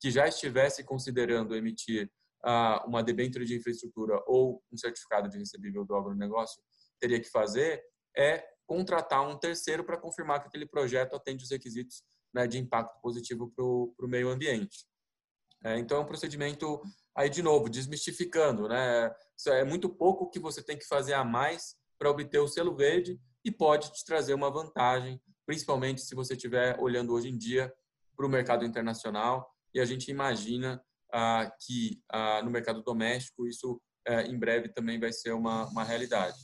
que 0.00 0.10
já 0.10 0.26
estivesse 0.28 0.84
considerando 0.84 1.56
emitir 1.56 2.10
uma 2.86 3.02
debênture 3.02 3.44
de 3.44 3.56
infraestrutura 3.56 4.22
ou 4.26 4.62
um 4.72 4.76
certificado 4.76 5.28
de 5.28 5.38
recebível 5.38 5.84
do 5.84 5.94
agronegócio 5.94 6.62
teria 7.00 7.20
que 7.20 7.28
fazer 7.28 7.82
é 8.16 8.44
contratar 8.66 9.26
um 9.26 9.38
terceiro 9.38 9.84
para 9.84 9.96
confirmar 9.96 10.40
que 10.40 10.48
aquele 10.48 10.66
projeto 10.66 11.14
atende 11.14 11.42
os 11.42 11.50
requisitos 11.50 12.02
né, 12.32 12.46
de 12.46 12.58
impacto 12.58 13.00
positivo 13.00 13.50
para 13.54 13.64
o 13.64 14.08
meio 14.08 14.28
ambiente. 14.28 14.86
É, 15.64 15.78
então, 15.78 15.98
é 15.98 16.00
um 16.00 16.06
procedimento, 16.06 16.80
aí 17.14 17.28
de 17.28 17.42
novo, 17.42 17.68
desmistificando. 17.68 18.68
Né? 18.68 19.14
É 19.46 19.64
muito 19.64 19.88
pouco 19.88 20.30
que 20.30 20.38
você 20.38 20.62
tem 20.62 20.78
que 20.78 20.86
fazer 20.86 21.14
a 21.14 21.24
mais 21.24 21.76
para 21.98 22.10
obter 22.10 22.38
o 22.38 22.48
selo 22.48 22.76
verde 22.76 23.20
e 23.44 23.50
pode 23.50 23.92
te 23.92 24.04
trazer 24.04 24.34
uma 24.34 24.50
vantagem, 24.50 25.20
principalmente 25.46 26.00
se 26.00 26.14
você 26.14 26.34
estiver 26.34 26.78
olhando 26.78 27.12
hoje 27.12 27.28
em 27.28 27.36
dia 27.36 27.72
para 28.16 28.26
o 28.26 28.28
mercado 28.28 28.64
internacional 28.64 29.48
e 29.74 29.80
a 29.80 29.84
gente 29.84 30.10
imagina 30.10 30.82
ah, 31.12 31.50
que 31.60 32.00
ah, 32.10 32.42
no 32.42 32.50
mercado 32.50 32.82
doméstico 32.82 33.46
isso 33.46 33.80
eh, 34.06 34.22
em 34.26 34.38
breve 34.38 34.68
também 34.68 34.98
vai 34.98 35.12
ser 35.12 35.32
uma, 35.32 35.68
uma 35.68 35.84
realidade. 35.84 36.36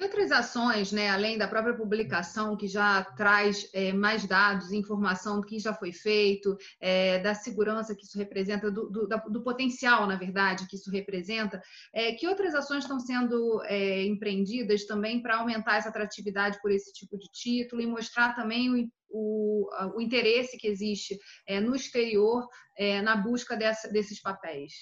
E 0.00 0.02
outras 0.02 0.32
ações, 0.32 0.92
né, 0.92 1.10
além 1.10 1.36
da 1.36 1.46
própria 1.46 1.76
publicação, 1.76 2.56
que 2.56 2.66
já 2.66 3.04
traz 3.04 3.68
é, 3.74 3.92
mais 3.92 4.24
dados, 4.24 4.72
informação 4.72 5.42
do 5.42 5.46
que 5.46 5.58
já 5.58 5.74
foi 5.74 5.92
feito, 5.92 6.56
é, 6.80 7.18
da 7.18 7.34
segurança 7.34 7.94
que 7.94 8.06
isso 8.06 8.16
representa, 8.16 8.70
do, 8.70 8.88
do, 8.88 9.06
do, 9.06 9.42
potencial, 9.42 10.06
na 10.06 10.16
verdade, 10.16 10.66
que 10.66 10.76
isso 10.76 10.90
representa, 10.90 11.60
é, 11.92 12.14
que 12.14 12.26
outras 12.26 12.54
ações 12.54 12.84
estão 12.84 12.98
sendo 12.98 13.60
empreendidas 14.06 14.86
também 14.86 15.20
para 15.20 15.36
aumentar 15.36 15.76
essa 15.76 15.90
atratividade 15.90 16.58
por 16.62 16.70
esse 16.70 16.90
tipo 16.94 17.18
de 17.18 17.26
título 17.30 17.82
e 17.82 17.86
mostrar 17.86 18.34
também 18.34 18.70
o, 18.70 18.88
o, 19.10 19.96
o 19.96 20.00
interesse 20.00 20.56
que 20.56 20.66
existe 20.66 21.18
no 21.62 21.74
exterior 21.76 22.46
na 23.04 23.16
busca 23.16 23.54
dessa, 23.54 23.86
desses 23.90 24.20
papéis? 24.20 24.72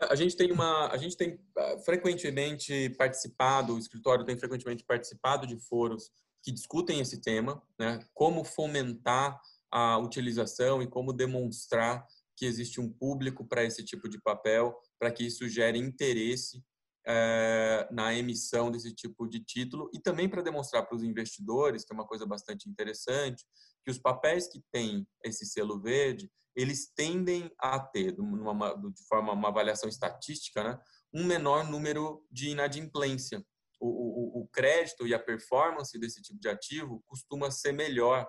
A 0.00 0.14
gente 0.14 0.36
tem 0.36 0.52
uma, 0.52 0.88
a 0.88 0.96
gente 0.96 1.16
tem 1.16 1.38
ah, 1.56 1.78
frequentemente 1.84 2.90
participado, 2.98 3.74
o 3.74 3.78
escritório 3.78 4.24
tem 4.24 4.36
frequentemente 4.38 4.84
participado 4.84 5.46
de 5.46 5.58
foros 5.58 6.10
que 6.42 6.52
discutem 6.52 7.00
esse 7.00 7.20
tema, 7.20 7.62
né? 7.78 7.98
Como 8.14 8.44
fomentar 8.44 9.40
a 9.70 9.98
utilização 9.98 10.82
e 10.82 10.86
como 10.86 11.12
demonstrar 11.12 12.06
que 12.36 12.44
existe 12.44 12.80
um 12.80 12.92
público 12.92 13.44
para 13.44 13.64
esse 13.64 13.82
tipo 13.82 14.08
de 14.08 14.20
papel, 14.20 14.76
para 14.98 15.10
que 15.10 15.24
isso 15.26 15.48
gere 15.48 15.78
interesse 15.78 16.62
é, 17.06 17.88
na 17.90 18.14
emissão 18.14 18.70
desse 18.70 18.92
tipo 18.92 19.26
de 19.26 19.40
título 19.40 19.88
e 19.94 20.00
também 20.00 20.28
para 20.28 20.42
demonstrar 20.42 20.86
para 20.86 20.96
os 20.96 21.02
investidores, 21.02 21.84
que 21.84 21.92
é 21.92 21.94
uma 21.94 22.06
coisa 22.06 22.26
bastante 22.26 22.68
interessante, 22.68 23.44
que 23.86 23.90
os 23.92 23.98
papéis 23.98 24.48
que 24.48 24.60
têm 24.72 25.06
esse 25.22 25.46
selo 25.46 25.80
verde, 25.80 26.28
eles 26.56 26.92
tendem 26.92 27.48
a 27.56 27.78
ter, 27.78 28.16
numa, 28.18 28.74
de 28.74 29.06
forma 29.06 29.32
uma 29.32 29.48
avaliação 29.48 29.88
estatística, 29.88 30.64
né, 30.64 30.80
um 31.14 31.24
menor 31.24 31.70
número 31.70 32.26
de 32.28 32.48
inadimplência. 32.48 33.46
O, 33.78 33.86
o, 33.86 34.40
o, 34.40 34.48
crédito 34.48 35.06
e 35.06 35.14
a 35.14 35.18
performance 35.18 35.96
desse 36.00 36.20
tipo 36.20 36.40
de 36.40 36.48
ativo 36.48 37.00
costuma 37.06 37.50
ser 37.50 37.72
melhor 37.72 38.26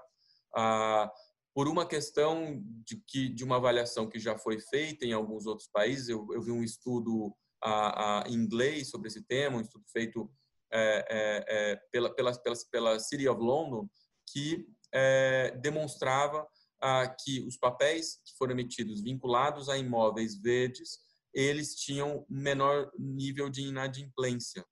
ah, 0.53 1.09
por 1.55 1.67
uma 1.67 1.87
questão 1.87 2.61
de 2.85 3.01
que 3.07 3.29
de 3.29 3.43
uma 3.43 3.55
avaliação 3.55 4.09
que 4.09 4.19
já 4.19 4.37
foi 4.37 4.59
feita 4.59 5.05
em 5.05 5.13
alguns 5.13 5.47
outros 5.47 5.69
países. 5.69 6.09
Eu, 6.09 6.27
eu 6.33 6.41
vi 6.41 6.51
um 6.51 6.63
estudo 6.63 7.33
a, 7.63 8.25
a, 8.25 8.29
em 8.29 8.33
inglês 8.33 8.89
sobre 8.89 9.07
esse 9.07 9.23
tema, 9.23 9.57
um 9.57 9.61
estudo 9.61 9.85
feito 9.89 10.29
é, 10.71 11.05
é, 11.09 11.45
é, 11.47 11.75
pela, 11.91 12.13
pela, 12.13 12.37
pela, 12.37 12.55
pela 12.69 12.99
City 12.99 13.27
of 13.27 13.41
London, 13.41 13.89
que 14.29 14.67
é, 14.93 15.51
demonstrava 15.61 16.47
ah, 16.81 17.07
que 17.07 17.41
os 17.47 17.57
papéis 17.57 18.19
que 18.25 18.37
foram 18.37 18.53
emitidos 18.53 19.01
vinculados 19.01 19.69
a 19.69 19.77
imóveis 19.77 20.39
verdes, 20.39 20.99
eles 21.33 21.75
tinham 21.75 22.25
menor 22.29 22.91
nível 22.97 23.49
de 23.49 23.61
inadimplência. 23.61 24.65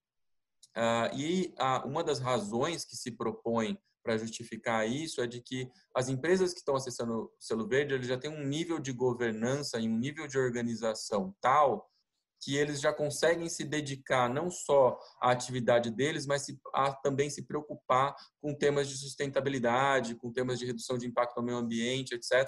Ah, 0.75 1.09
e 1.13 1.53
ah, 1.57 1.83
uma 1.85 2.03
das 2.03 2.19
razões 2.19 2.85
que 2.85 2.95
se 2.95 3.11
propõe 3.11 3.77
para 4.03 4.17
justificar 4.17 4.87
isso 4.87 5.19
é 5.19 5.25
de 5.25 5.41
que 5.41 5.67
as 5.95 6.09
empresas 6.09 6.53
que 6.53 6.59
estão 6.59 6.75
acessando 6.75 7.13
o 7.13 7.31
selo 7.39 7.67
verde 7.67 7.95
eles 7.95 8.07
já 8.07 8.17
têm 8.17 8.29
um 8.29 8.45
nível 8.45 8.77
de 8.77 8.91
governança 8.91 9.79
e 9.79 9.89
um 9.89 9.97
nível 9.97 10.27
de 10.27 10.37
organização 10.37 11.35
tal 11.41 11.89
que 12.41 12.55
eles 12.55 12.79
já 12.79 12.93
conseguem 12.93 13.49
se 13.49 13.63
dedicar 13.63 14.29
não 14.29 14.49
só 14.49 14.99
à 15.21 15.31
atividade 15.31 15.89
deles, 15.89 16.25
mas 16.25 16.45
a 16.73 16.93
também 16.93 17.29
se 17.29 17.43
preocupar 17.43 18.15
com 18.41 18.53
temas 18.53 18.87
de 18.87 18.97
sustentabilidade, 18.97 20.15
com 20.15 20.31
temas 20.31 20.59
de 20.59 20.65
redução 20.65 20.97
de 20.97 21.07
impacto 21.07 21.37
ao 21.37 21.43
meio 21.43 21.57
ambiente, 21.57 22.13
etc. 22.13 22.47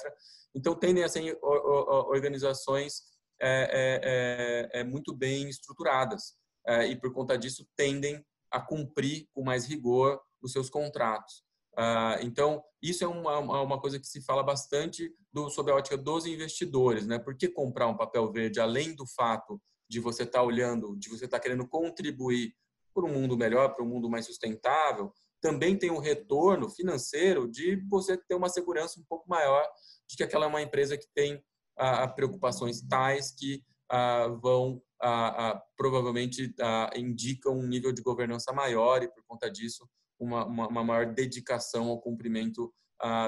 Então, 0.53 0.75
tendem 0.75 1.03
a 1.03 1.09
ser 1.09 1.37
organizações 1.41 3.01
é, 3.39 4.69
é, 4.71 4.77
é, 4.77 4.79
é, 4.81 4.83
muito 4.83 5.15
bem 5.15 5.47
estruturadas 5.47 6.33
é, 6.65 6.87
e, 6.87 6.95
por 6.95 7.13
conta 7.13 7.37
disso, 7.37 7.67
tendem 7.75 8.23
a 8.51 8.59
cumprir 8.59 9.27
com 9.33 9.43
mais 9.43 9.65
rigor 9.65 10.19
os 10.41 10.51
seus 10.51 10.69
contratos. 10.69 11.43
Uh, 11.77 12.17
então, 12.23 12.63
isso 12.81 13.03
é 13.03 13.07
uma, 13.07 13.61
uma 13.61 13.79
coisa 13.79 13.99
que 13.99 14.07
se 14.07 14.19
fala 14.23 14.41
bastante 14.41 15.13
do, 15.31 15.47
sobre 15.51 15.71
a 15.71 15.75
ótica 15.75 15.95
dos 15.95 16.25
investidores. 16.25 17.05
Né? 17.05 17.19
Por 17.19 17.37
que 17.37 17.47
comprar 17.47 17.87
um 17.87 17.95
papel 17.95 18.31
verde, 18.31 18.59
além 18.59 18.95
do 18.95 19.05
fato 19.05 19.61
de 19.89 19.99
você 19.99 20.23
estar 20.23 20.39
tá 20.39 20.43
olhando, 20.43 20.95
de 20.97 21.09
você 21.09 21.25
estar 21.25 21.37
tá 21.37 21.43
querendo 21.43 21.67
contribuir 21.67 22.53
para 22.93 23.05
um 23.05 23.13
mundo 23.13 23.37
melhor, 23.37 23.73
para 23.73 23.83
um 23.83 23.87
mundo 23.87 24.09
mais 24.09 24.25
sustentável, 24.25 25.13
também 25.41 25.77
tem 25.77 25.91
um 25.91 25.99
retorno 25.99 26.69
financeiro 26.69 27.47
de 27.47 27.75
você 27.87 28.17
ter 28.17 28.35
uma 28.35 28.49
segurança 28.49 28.99
um 28.99 29.03
pouco 29.07 29.29
maior 29.29 29.65
de 30.09 30.15
que 30.15 30.23
aquela 30.23 30.45
é 30.45 30.49
uma 30.49 30.61
empresa 30.61 30.97
que 30.97 31.07
tem 31.13 31.43
ah, 31.77 32.07
preocupações 32.07 32.81
tais 32.81 33.31
que 33.31 33.63
ah, 33.89 34.27
vão 34.41 34.81
ah, 35.01 35.61
provavelmente 35.77 36.53
indicam 36.95 37.53
um 37.53 37.67
nível 37.67 37.91
de 37.91 38.01
governança 38.01 38.51
maior 38.51 39.03
e 39.03 39.07
por 39.07 39.23
conta 39.27 39.49
disso 39.49 39.87
uma, 40.19 40.45
uma, 40.45 40.67
uma 40.67 40.83
maior 40.83 41.13
dedicação 41.13 41.89
ao 41.89 42.01
cumprimento 42.01 42.73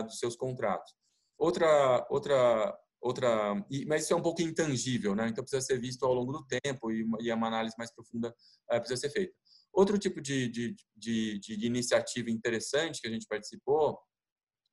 dos 0.05 0.17
seus 0.17 0.35
contratos. 0.35 0.95
Outra 1.37 2.07
outra 2.09 2.75
outra, 3.01 3.55
mas 3.87 4.03
isso 4.03 4.13
é 4.13 4.15
um 4.15 4.21
pouco 4.21 4.41
intangível, 4.41 5.15
né? 5.15 5.27
Então 5.27 5.43
precisa 5.43 5.65
ser 5.65 5.79
visto 5.79 6.05
ao 6.05 6.13
longo 6.13 6.31
do 6.31 6.45
tempo 6.45 6.91
e, 6.91 7.05
e 7.21 7.31
uma 7.31 7.47
análise 7.47 7.75
mais 7.77 7.91
profunda 7.91 8.33
uh, 8.71 8.79
precisa 8.79 9.01
ser 9.01 9.09
feita. 9.09 9.33
Outro 9.71 9.97
tipo 9.97 10.19
de, 10.21 10.49
de, 10.49 10.75
de, 10.95 11.39
de, 11.39 11.65
iniciativa 11.65 12.29
interessante 12.29 12.99
que 12.99 13.07
a 13.07 13.11
gente 13.11 13.27
participou 13.27 13.99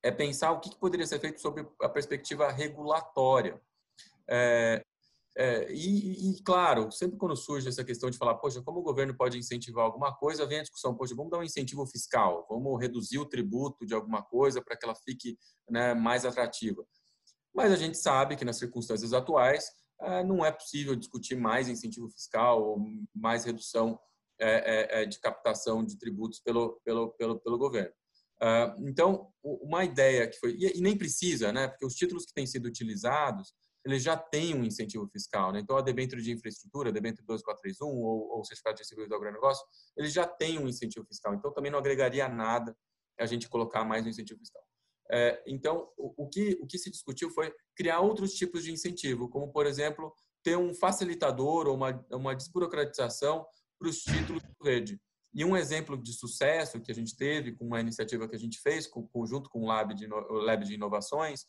é 0.02 0.10
pensar 0.10 0.52
o 0.52 0.60
que, 0.60 0.70
que 0.70 0.78
poderia 0.78 1.06
ser 1.06 1.20
feito 1.20 1.40
sobre 1.40 1.66
a 1.82 1.88
perspectiva 1.88 2.50
regulatória. 2.50 3.60
É, 4.28 4.82
é, 5.38 5.70
e, 5.70 6.30
e, 6.30 6.42
claro, 6.42 6.90
sempre 6.90 7.18
quando 7.18 7.36
surge 7.36 7.68
essa 7.68 7.84
questão 7.84 8.08
de 8.08 8.16
falar, 8.16 8.36
poxa, 8.36 8.62
como 8.62 8.80
o 8.80 8.82
governo 8.82 9.14
pode 9.14 9.36
incentivar 9.36 9.84
alguma 9.84 10.16
coisa, 10.16 10.46
vem 10.46 10.60
a 10.60 10.62
discussão, 10.62 10.96
poxa, 10.96 11.14
vamos 11.14 11.30
dar 11.30 11.38
um 11.38 11.42
incentivo 11.42 11.86
fiscal, 11.86 12.46
vamos 12.48 12.80
reduzir 12.80 13.18
o 13.18 13.26
tributo 13.26 13.84
de 13.84 13.92
alguma 13.92 14.22
coisa 14.22 14.62
para 14.62 14.74
que 14.76 14.86
ela 14.86 14.94
fique 14.94 15.38
né, 15.68 15.92
mais 15.92 16.24
atrativa. 16.24 16.82
Mas 17.56 17.72
a 17.72 17.76
gente 17.76 17.96
sabe 17.96 18.36
que 18.36 18.44
nas 18.44 18.58
circunstâncias 18.58 19.14
atuais 19.14 19.70
eh, 20.02 20.22
não 20.24 20.44
é 20.44 20.52
possível 20.52 20.94
discutir 20.94 21.36
mais 21.36 21.68
incentivo 21.68 22.08
fiscal 22.10 22.62
ou 22.62 22.78
mais 23.14 23.44
redução 23.44 23.98
eh, 24.38 25.02
eh, 25.02 25.06
de 25.06 25.18
captação 25.18 25.84
de 25.84 25.98
tributos 25.98 26.38
pelo, 26.40 26.78
pelo, 26.84 27.12
pelo, 27.12 27.40
pelo 27.40 27.58
governo. 27.58 27.92
Ah, 28.40 28.76
então, 28.80 29.32
uma 29.42 29.82
ideia 29.82 30.28
que 30.28 30.38
foi 30.38 30.54
e 30.58 30.80
nem 30.82 30.96
precisa, 30.96 31.50
né? 31.52 31.68
Porque 31.68 31.86
os 31.86 31.94
títulos 31.94 32.26
que 32.26 32.34
têm 32.34 32.46
sido 32.46 32.66
utilizados 32.66 33.54
eles 33.86 34.02
já 34.02 34.16
têm 34.16 34.52
um 34.54 34.64
incentivo 34.64 35.08
fiscal, 35.08 35.52
né? 35.52 35.60
Então, 35.60 35.76
a 35.76 35.80
debênture 35.80 36.20
de 36.20 36.32
infraestrutura, 36.32 36.88
a 36.90 36.92
debênture 36.92 37.24
2431 37.24 37.86
ou, 37.86 38.36
ou 38.36 38.44
certificado 38.44 38.76
de 38.76 38.84
seguro 38.84 39.08
do 39.08 39.14
agronegócio, 39.14 39.64
eles 39.96 40.12
já 40.12 40.26
têm 40.26 40.58
um 40.58 40.66
incentivo 40.66 41.06
fiscal. 41.06 41.32
Então, 41.34 41.52
também 41.52 41.70
não 41.70 41.78
agregaria 41.78 42.28
nada 42.28 42.76
a 43.18 43.26
gente 43.26 43.48
colocar 43.48 43.84
mais 43.84 44.04
um 44.04 44.08
incentivo 44.08 44.40
fiscal. 44.40 44.65
É, 45.10 45.42
então, 45.46 45.88
o, 45.96 46.28
que, 46.28 46.58
o 46.60 46.66
que 46.66 46.78
se 46.78 46.90
discutiu 46.90 47.30
foi 47.30 47.52
criar 47.76 48.00
outros 48.00 48.32
tipos 48.34 48.64
de 48.64 48.72
incentivo, 48.72 49.28
como, 49.28 49.52
por 49.52 49.66
exemplo, 49.66 50.12
ter 50.42 50.56
um 50.56 50.74
facilitador 50.74 51.66
ou 51.66 51.74
uma, 51.74 52.06
uma 52.10 52.34
desburocratização 52.34 53.46
para 53.78 53.88
os 53.88 53.98
títulos 53.98 54.42
do 54.42 54.64
rede. 54.64 55.00
E 55.34 55.44
um 55.44 55.54
exemplo 55.54 56.00
de 56.00 56.14
sucesso 56.14 56.80
que 56.80 56.90
a 56.90 56.94
gente 56.94 57.14
teve 57.14 57.52
com 57.52 57.66
uma 57.66 57.78
iniciativa 57.78 58.26
que 58.26 58.34
a 58.34 58.38
gente 58.38 58.58
fez, 58.58 58.88
junto 59.26 59.50
com 59.50 59.60
o 59.60 59.66
Lab 59.66 59.94
de, 59.94 60.06
Lab 60.06 60.64
de 60.64 60.74
Inovações, 60.74 61.44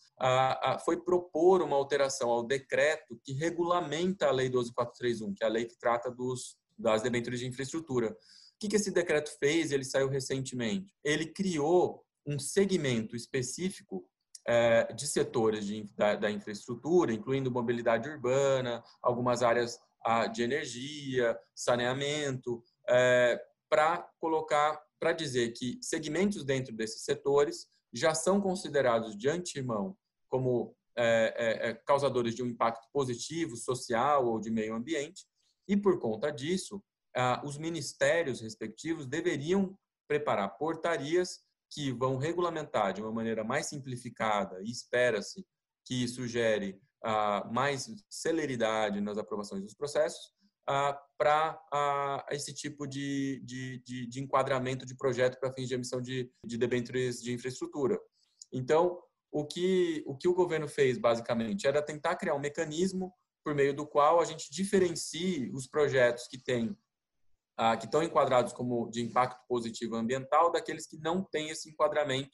foi 0.83 0.97
propor 0.97 1.61
uma 1.61 1.77
alteração 1.77 2.29
ao 2.29 2.45
decreto 2.45 3.17
que 3.23 3.31
regulamenta 3.31 4.27
a 4.27 4.31
Lei 4.31 4.49
12431, 4.49 5.33
que 5.33 5.43
é 5.43 5.47
a 5.47 5.49
lei 5.49 5.65
que 5.65 5.79
trata 5.79 6.11
dos, 6.11 6.57
das 6.77 7.01
debêntures 7.01 7.39
de 7.39 7.47
infraestrutura. 7.47 8.11
O 8.11 8.59
que, 8.59 8.67
que 8.67 8.75
esse 8.75 8.91
decreto 8.91 9.31
fez? 9.39 9.71
Ele 9.71 9.85
saiu 9.85 10.09
recentemente. 10.09 10.91
Ele 11.01 11.27
criou 11.27 12.03
um 12.27 12.37
segmento 12.37 13.15
específico 13.15 14.05
é, 14.45 14.91
de 14.93 15.07
setores 15.07 15.65
de, 15.65 15.83
da, 15.95 16.15
da, 16.15 16.29
infraestrutura, 16.29 17.13
incluindo 17.13 17.49
mobilidade 17.49 18.09
urbana, 18.09 18.83
algumas 19.01 19.41
áreas 19.41 19.79
ah, 20.05 20.27
de 20.27 20.43
energia, 20.43 21.37
saneamento, 21.55 22.63
é, 22.87 23.41
para 23.69 24.09
colocar, 24.19 24.81
para 24.99 25.11
dizer 25.11 25.51
que 25.51 25.79
segmentos 25.81 26.43
dentro 26.43 26.73
desses 26.73 27.03
setores 27.03 27.67
já 27.93 28.13
são 28.13 28.39
considerados 28.39 29.17
de 29.17 29.29
antemão 29.29 29.97
como 30.29 30.75
é, 30.97 31.33
é, 31.37 31.69
é 31.69 31.73
causadores 31.73 32.35
de 32.35 32.43
um 32.43 32.47
impacto 32.47 32.87
positivo, 32.91 33.55
social 33.55 34.25
ou 34.25 34.39
de 34.39 34.49
meio 34.49 34.75
ambiente, 34.75 35.25
e 35.67 35.75
por 35.75 35.99
conta 35.99 36.31
disso, 36.31 36.81
ah, 37.15 37.41
os 37.45 37.57
ministérios 37.57 38.41
respectivos 38.41 39.05
deveriam 39.05 39.77
preparar 40.07 40.57
portarias 40.57 41.41
que 41.71 41.91
vão 41.91 42.17
regulamentar 42.17 42.93
de 42.93 43.01
uma 43.01 43.11
maneira 43.11 43.43
mais 43.43 43.67
simplificada 43.67 44.61
e 44.63 44.71
espera-se 44.71 45.45
que 45.85 46.03
isso 46.03 46.27
gere 46.27 46.79
ah, 47.03 47.47
mais 47.51 47.87
celeridade 48.09 48.99
nas 49.01 49.17
aprovações 49.17 49.61
dos 49.61 49.73
processos 49.73 50.31
ah, 50.67 50.99
para 51.17 51.59
ah, 51.71 52.25
esse 52.31 52.53
tipo 52.53 52.85
de, 52.85 53.41
de, 53.45 53.81
de, 53.85 54.07
de, 54.07 54.19
enquadramento 54.21 54.85
de 54.85 54.95
projeto 54.95 55.39
para 55.39 55.53
fins 55.53 55.67
de 55.67 55.75
emissão 55.75 56.01
de, 56.01 56.29
de 56.43 56.57
debêntures 56.57 57.21
de 57.21 57.33
infraestrutura. 57.33 57.97
Então, 58.51 58.99
o 59.31 59.45
que, 59.45 60.03
o 60.05 60.17
que 60.17 60.27
o 60.27 60.33
governo 60.33 60.67
fez, 60.67 60.97
basicamente, 60.97 61.67
era 61.67 61.81
tentar 61.81 62.15
criar 62.15 62.35
um 62.35 62.39
mecanismo 62.39 63.13
por 63.43 63.55
meio 63.55 63.73
do 63.73 63.87
qual 63.87 64.19
a 64.19 64.25
gente 64.25 64.51
diferencie 64.51 65.49
os 65.53 65.67
projetos 65.67 66.27
que 66.27 66.37
têm 66.37 66.77
que 67.79 67.85
estão 67.85 68.03
enquadrados 68.03 68.53
como 68.53 68.89
de 68.89 69.01
impacto 69.01 69.43
positivo 69.47 69.95
ambiental 69.95 70.51
daqueles 70.51 70.85
que 70.85 70.97
não 70.97 71.23
têm 71.23 71.49
esse 71.49 71.69
enquadramento 71.69 72.29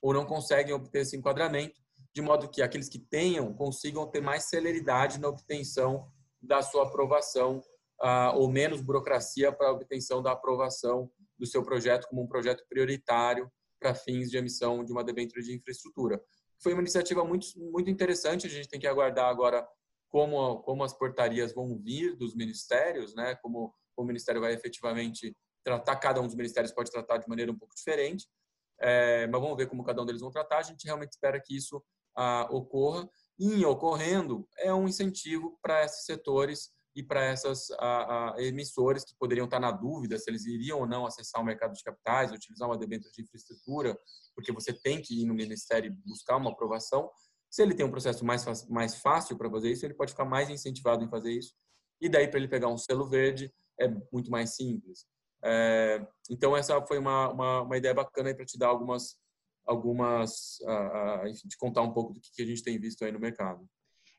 ou 0.00 0.14
não 0.14 0.24
conseguem 0.24 0.72
obter 0.72 1.02
esse 1.02 1.16
enquadramento, 1.16 1.74
de 2.14 2.22
modo 2.22 2.48
que 2.48 2.62
aqueles 2.62 2.88
que 2.88 3.00
tenham 3.00 3.52
consigam 3.52 4.06
ter 4.06 4.20
mais 4.20 4.44
celeridade 4.44 5.18
na 5.18 5.28
obtenção 5.28 6.08
da 6.40 6.62
sua 6.62 6.84
aprovação 6.86 7.60
ah, 8.00 8.32
ou 8.36 8.48
menos 8.48 8.80
burocracia 8.80 9.50
para 9.50 9.68
a 9.68 9.72
obtenção 9.72 10.22
da 10.22 10.32
aprovação 10.32 11.10
do 11.36 11.46
seu 11.46 11.64
projeto 11.64 12.06
como 12.08 12.22
um 12.22 12.28
projeto 12.28 12.64
prioritário 12.68 13.50
para 13.80 13.94
fins 13.94 14.30
de 14.30 14.36
emissão 14.36 14.84
de 14.84 14.92
uma 14.92 15.04
debênture 15.04 15.42
de 15.42 15.54
infraestrutura. 15.54 16.20
Foi 16.60 16.72
uma 16.72 16.82
iniciativa 16.82 17.24
muito, 17.24 17.46
muito 17.56 17.90
interessante, 17.90 18.46
a 18.46 18.50
gente 18.50 18.68
tem 18.68 18.80
que 18.80 18.86
aguardar 18.86 19.26
agora 19.26 19.66
como, 20.08 20.60
como 20.62 20.82
as 20.82 20.92
portarias 20.92 21.52
vão 21.52 21.76
vir 21.78 22.16
dos 22.16 22.34
ministérios, 22.34 23.14
né, 23.14 23.36
como 23.36 23.74
o 24.02 24.06
Ministério 24.06 24.40
vai 24.40 24.52
efetivamente 24.52 25.36
tratar, 25.64 25.96
cada 25.96 26.20
um 26.20 26.26
dos 26.26 26.34
ministérios 26.34 26.72
pode 26.72 26.90
tratar 26.90 27.18
de 27.18 27.28
maneira 27.28 27.52
um 27.52 27.58
pouco 27.58 27.74
diferente, 27.74 28.26
é, 28.80 29.26
mas 29.26 29.40
vamos 29.40 29.56
ver 29.56 29.66
como 29.66 29.84
cada 29.84 30.02
um 30.02 30.06
deles 30.06 30.20
vão 30.20 30.30
tratar. 30.30 30.58
A 30.58 30.62
gente 30.62 30.84
realmente 30.84 31.12
espera 31.12 31.40
que 31.40 31.56
isso 31.56 31.82
ah, 32.16 32.48
ocorra. 32.50 33.08
E, 33.38 33.46
em 33.46 33.64
ocorrendo, 33.64 34.48
é 34.58 34.72
um 34.72 34.88
incentivo 34.88 35.58
para 35.62 35.84
esses 35.84 36.04
setores 36.04 36.70
e 36.94 37.02
para 37.02 37.24
essas 37.24 37.70
a, 37.78 38.34
a, 38.34 38.42
emissores 38.42 39.04
que 39.04 39.14
poderiam 39.16 39.44
estar 39.44 39.60
na 39.60 39.70
dúvida 39.70 40.18
se 40.18 40.28
eles 40.28 40.44
iriam 40.46 40.80
ou 40.80 40.86
não 40.86 41.06
acessar 41.06 41.40
o 41.40 41.44
mercado 41.44 41.72
de 41.72 41.82
capitais, 41.82 42.32
utilizar 42.32 42.68
uma 42.68 42.76
debênture 42.76 43.12
de 43.12 43.22
infraestrutura, 43.22 43.96
porque 44.34 44.52
você 44.52 44.72
tem 44.72 45.00
que 45.00 45.22
ir 45.22 45.24
no 45.24 45.34
ministério 45.34 45.96
buscar 46.04 46.36
uma 46.36 46.50
aprovação. 46.50 47.08
Se 47.48 47.62
ele 47.62 47.74
tem 47.74 47.86
um 47.86 47.90
processo 47.90 48.24
mais, 48.24 48.66
mais 48.68 48.96
fácil 48.96 49.38
para 49.38 49.48
fazer 49.48 49.70
isso, 49.70 49.86
ele 49.86 49.94
pode 49.94 50.10
ficar 50.10 50.24
mais 50.24 50.50
incentivado 50.50 51.04
em 51.04 51.08
fazer 51.08 51.30
isso. 51.30 51.54
E 52.00 52.08
daí, 52.08 52.28
para 52.28 52.38
ele 52.38 52.48
pegar 52.48 52.68
um 52.68 52.76
selo 52.76 53.08
verde, 53.08 53.52
é 53.80 53.88
muito 54.12 54.30
mais 54.30 54.54
simples. 54.54 55.06
É, 55.42 56.06
então, 56.30 56.56
essa 56.56 56.80
foi 56.86 56.98
uma, 56.98 57.30
uma, 57.30 57.62
uma 57.62 57.76
ideia 57.76 57.94
bacana 57.94 58.34
para 58.34 58.44
te 58.44 58.58
dar 58.58 58.68
algumas, 58.68 59.16
algumas 59.66 60.58
uh, 60.62 61.26
enfim, 61.28 61.48
te 61.48 61.56
contar 61.56 61.82
um 61.82 61.92
pouco 61.92 62.12
do 62.12 62.20
que, 62.20 62.30
que 62.34 62.42
a 62.42 62.46
gente 62.46 62.62
tem 62.62 62.78
visto 62.78 63.04
aí 63.04 63.12
no 63.12 63.20
mercado. 63.20 63.68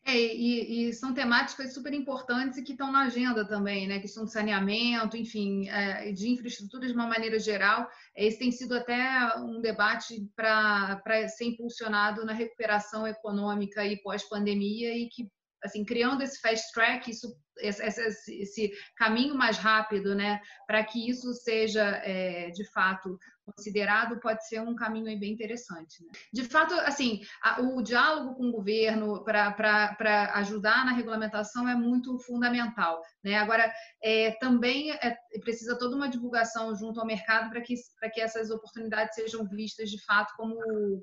É, 0.05 0.15
e, 0.17 0.87
e, 0.87 0.93
são 0.93 1.13
temáticas 1.13 1.73
super 1.73 1.93
importantes 1.93 2.57
e 2.57 2.63
que 2.63 2.71
estão 2.71 2.91
na 2.91 3.01
agenda 3.01 3.45
também, 3.45 3.87
né? 3.87 3.99
Questão 3.99 4.25
de 4.25 4.31
saneamento, 4.31 5.17
enfim, 5.17 5.67
é, 5.69 6.11
de 6.11 6.29
infraestrutura 6.29 6.87
de 6.87 6.93
uma 6.93 7.05
maneira 7.05 7.37
geral. 7.37 7.87
Esse 8.15 8.39
tem 8.39 8.51
sido 8.51 8.75
até 8.75 9.35
um 9.37 9.61
debate 9.61 10.27
para 10.35 11.27
ser 11.27 11.45
impulsionado 11.45 12.25
na 12.25 12.33
recuperação 12.33 13.05
econômica 13.05 13.85
e 13.85 14.01
pós-pandemia 14.01 14.97
e 14.97 15.09
que, 15.09 15.29
assim, 15.63 15.83
criando 15.83 16.23
esse 16.23 16.39
fast 16.39 16.71
track, 16.73 17.11
isso 17.11 17.35
esse, 17.61 18.41
esse, 18.41 18.71
caminho 18.95 19.35
mais 19.35 19.57
rápido, 19.57 20.15
né, 20.15 20.41
para 20.67 20.83
que 20.83 21.09
isso 21.09 21.33
seja 21.33 21.83
é, 22.03 22.49
de 22.51 22.65
fato 22.71 23.17
considerado, 23.51 24.19
pode 24.19 24.47
ser 24.47 24.61
um 24.61 24.75
caminho 24.75 25.19
bem 25.19 25.33
interessante. 25.33 26.03
Né? 26.03 26.11
De 26.31 26.43
fato, 26.43 26.73
assim, 26.81 27.21
a, 27.41 27.61
o 27.61 27.81
diálogo 27.81 28.35
com 28.35 28.49
o 28.49 28.51
governo 28.51 29.23
para 29.23 30.31
ajudar 30.35 30.85
na 30.85 30.93
regulamentação 30.93 31.67
é 31.67 31.75
muito 31.75 32.17
fundamental. 32.19 33.01
Né? 33.23 33.35
Agora, 33.35 33.71
é, 34.03 34.31
também 34.39 34.91
é, 34.91 35.17
precisa 35.41 35.77
toda 35.77 35.95
uma 35.95 36.09
divulgação 36.09 36.75
junto 36.75 36.99
ao 36.99 37.05
mercado 37.05 37.49
para 37.49 37.61
que, 37.61 37.75
que 38.13 38.21
essas 38.21 38.49
oportunidades 38.49 39.15
sejam 39.15 39.47
vistas 39.47 39.89
de 39.89 40.03
fato 40.05 40.33
como, 40.37 40.57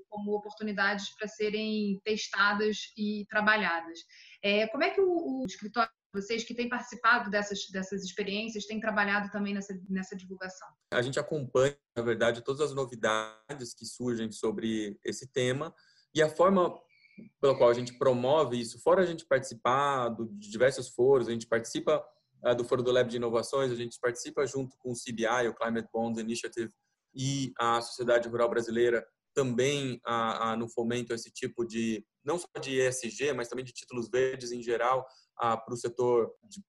como 0.09 0.37
oportunidades 0.37 1.15
para 1.17 1.29
serem 1.29 2.01
testadas 2.05 2.93
e 2.97 3.27
trabalhadas. 3.29 4.01
É, 4.43 4.67
como 4.69 4.85
é 4.85 4.91
que 4.91 5.01
o, 5.01 5.43
o 5.43 5.45
escritório 5.47 5.91
vocês 6.17 6.45
que 6.45 6.55
têm 6.55 6.69
participado 6.69 7.31
dessas, 7.31 7.67
dessas 7.71 8.03
experiências 8.03 8.67
têm 8.67 8.81
trabalhado 8.81 9.31
também 9.31 9.53
nessa, 9.55 9.79
nessa 9.89 10.17
divulgação? 10.17 10.67
A 10.93 11.03
gente 11.03 11.19
acompanha, 11.19 11.77
na 11.95 12.03
verdade, 12.03 12.43
todas 12.43 12.63
as 12.63 12.75
novidades 12.75 13.75
que 13.75 13.85
surgem 13.85 14.33
sobre 14.33 14.99
esse 15.05 15.31
tema 15.31 15.75
e 16.15 16.23
a 16.23 16.29
forma 16.29 16.75
pela 17.41 17.57
qual 17.57 17.71
a 17.71 17.75
gente 17.75 17.97
promove 17.99 18.61
isso, 18.61 18.81
fora 18.81 19.03
a 19.03 19.07
gente 19.07 19.25
participar 19.27 20.15
de 20.39 20.51
diversos 20.51 20.89
foros, 20.89 21.29
a 21.29 21.33
gente 21.33 21.47
participa 21.47 22.05
uh, 22.45 22.55
do 22.55 22.65
Foro 22.65 22.83
do 22.83 22.91
Lab 22.91 23.09
de 23.09 23.17
Inovações, 23.17 23.71
a 23.71 23.75
gente 23.75 23.99
participa 24.01 24.47
junto 24.47 24.77
com 24.79 24.93
o 24.93 24.95
CBI, 24.95 25.49
o 25.49 25.55
Climate 25.55 25.89
Bonds 25.93 26.21
Initiative, 26.21 26.73
e 27.15 27.53
a 27.59 27.81
Sociedade 27.81 28.29
Rural 28.29 28.51
Brasileira 28.51 29.07
também 29.35 30.01
uh, 30.07 30.53
uh, 30.53 30.57
no 30.57 30.69
fomento 30.69 31.13
esse 31.13 31.31
tipo 31.31 31.65
de, 31.65 32.05
não 32.25 32.39
só 32.39 32.49
de 32.61 32.81
ESG, 32.81 33.35
mas 33.35 33.49
também 33.49 33.65
de 33.65 33.73
títulos 33.73 34.09
verdes 34.09 34.51
em 34.51 34.63
geral, 34.63 35.07
para 35.37 35.73
o 35.75 35.77
setor 35.77 36.33
de, 36.43 36.63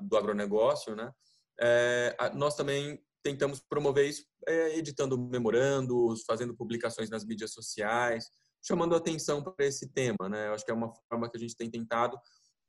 do 0.00 0.16
agronegócio, 0.16 0.94
né? 0.94 1.12
É, 1.60 2.16
nós 2.34 2.54
também 2.54 3.02
tentamos 3.22 3.60
promover 3.60 4.08
isso 4.08 4.24
é, 4.46 4.78
editando 4.78 5.18
memorandos, 5.18 6.22
fazendo 6.26 6.56
publicações 6.56 7.10
nas 7.10 7.24
mídias 7.24 7.52
sociais, 7.52 8.26
chamando 8.62 8.94
atenção 8.94 9.42
para 9.42 9.66
esse 9.66 9.92
tema, 9.92 10.28
né? 10.28 10.48
Eu 10.48 10.54
acho 10.54 10.64
que 10.64 10.70
é 10.70 10.74
uma 10.74 10.92
forma 11.08 11.30
que 11.30 11.36
a 11.36 11.40
gente 11.40 11.56
tem 11.56 11.70
tentado 11.70 12.18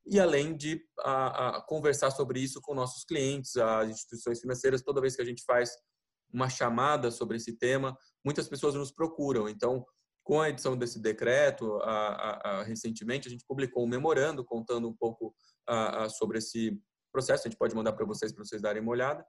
e 0.05 0.19
além 0.19 0.55
de 0.55 0.81
a, 0.99 1.57
a 1.57 1.61
conversar 1.61 2.11
sobre 2.11 2.39
isso 2.39 2.61
com 2.61 2.73
nossos 2.73 3.03
clientes, 3.03 3.55
as 3.57 3.89
instituições 3.89 4.39
financeiras, 4.39 4.81
toda 4.81 5.01
vez 5.01 5.15
que 5.15 5.21
a 5.21 5.25
gente 5.25 5.43
faz 5.45 5.71
uma 6.33 6.49
chamada 6.49 7.11
sobre 7.11 7.37
esse 7.37 7.53
tema, 7.57 7.97
muitas 8.25 8.47
pessoas 8.47 8.73
nos 8.73 8.91
procuram. 8.91 9.47
Então, 9.49 9.85
com 10.31 10.39
a 10.39 10.47
edição 10.47 10.77
desse 10.77 10.97
decreto, 10.97 11.75
a, 11.81 12.59
a, 12.59 12.63
recentemente, 12.63 13.27
a 13.27 13.29
gente 13.29 13.43
publicou 13.45 13.83
um 13.83 13.87
memorando 13.87 14.45
contando 14.45 14.87
um 14.87 14.93
pouco 14.93 15.35
sobre 16.11 16.37
esse 16.37 16.81
processo. 17.11 17.45
A 17.45 17.49
gente 17.49 17.59
pode 17.59 17.75
mandar 17.75 17.91
para 17.91 18.05
vocês, 18.05 18.31
para 18.31 18.41
vocês 18.41 18.61
darem 18.61 18.81
uma 18.81 18.93
olhada. 18.93 19.25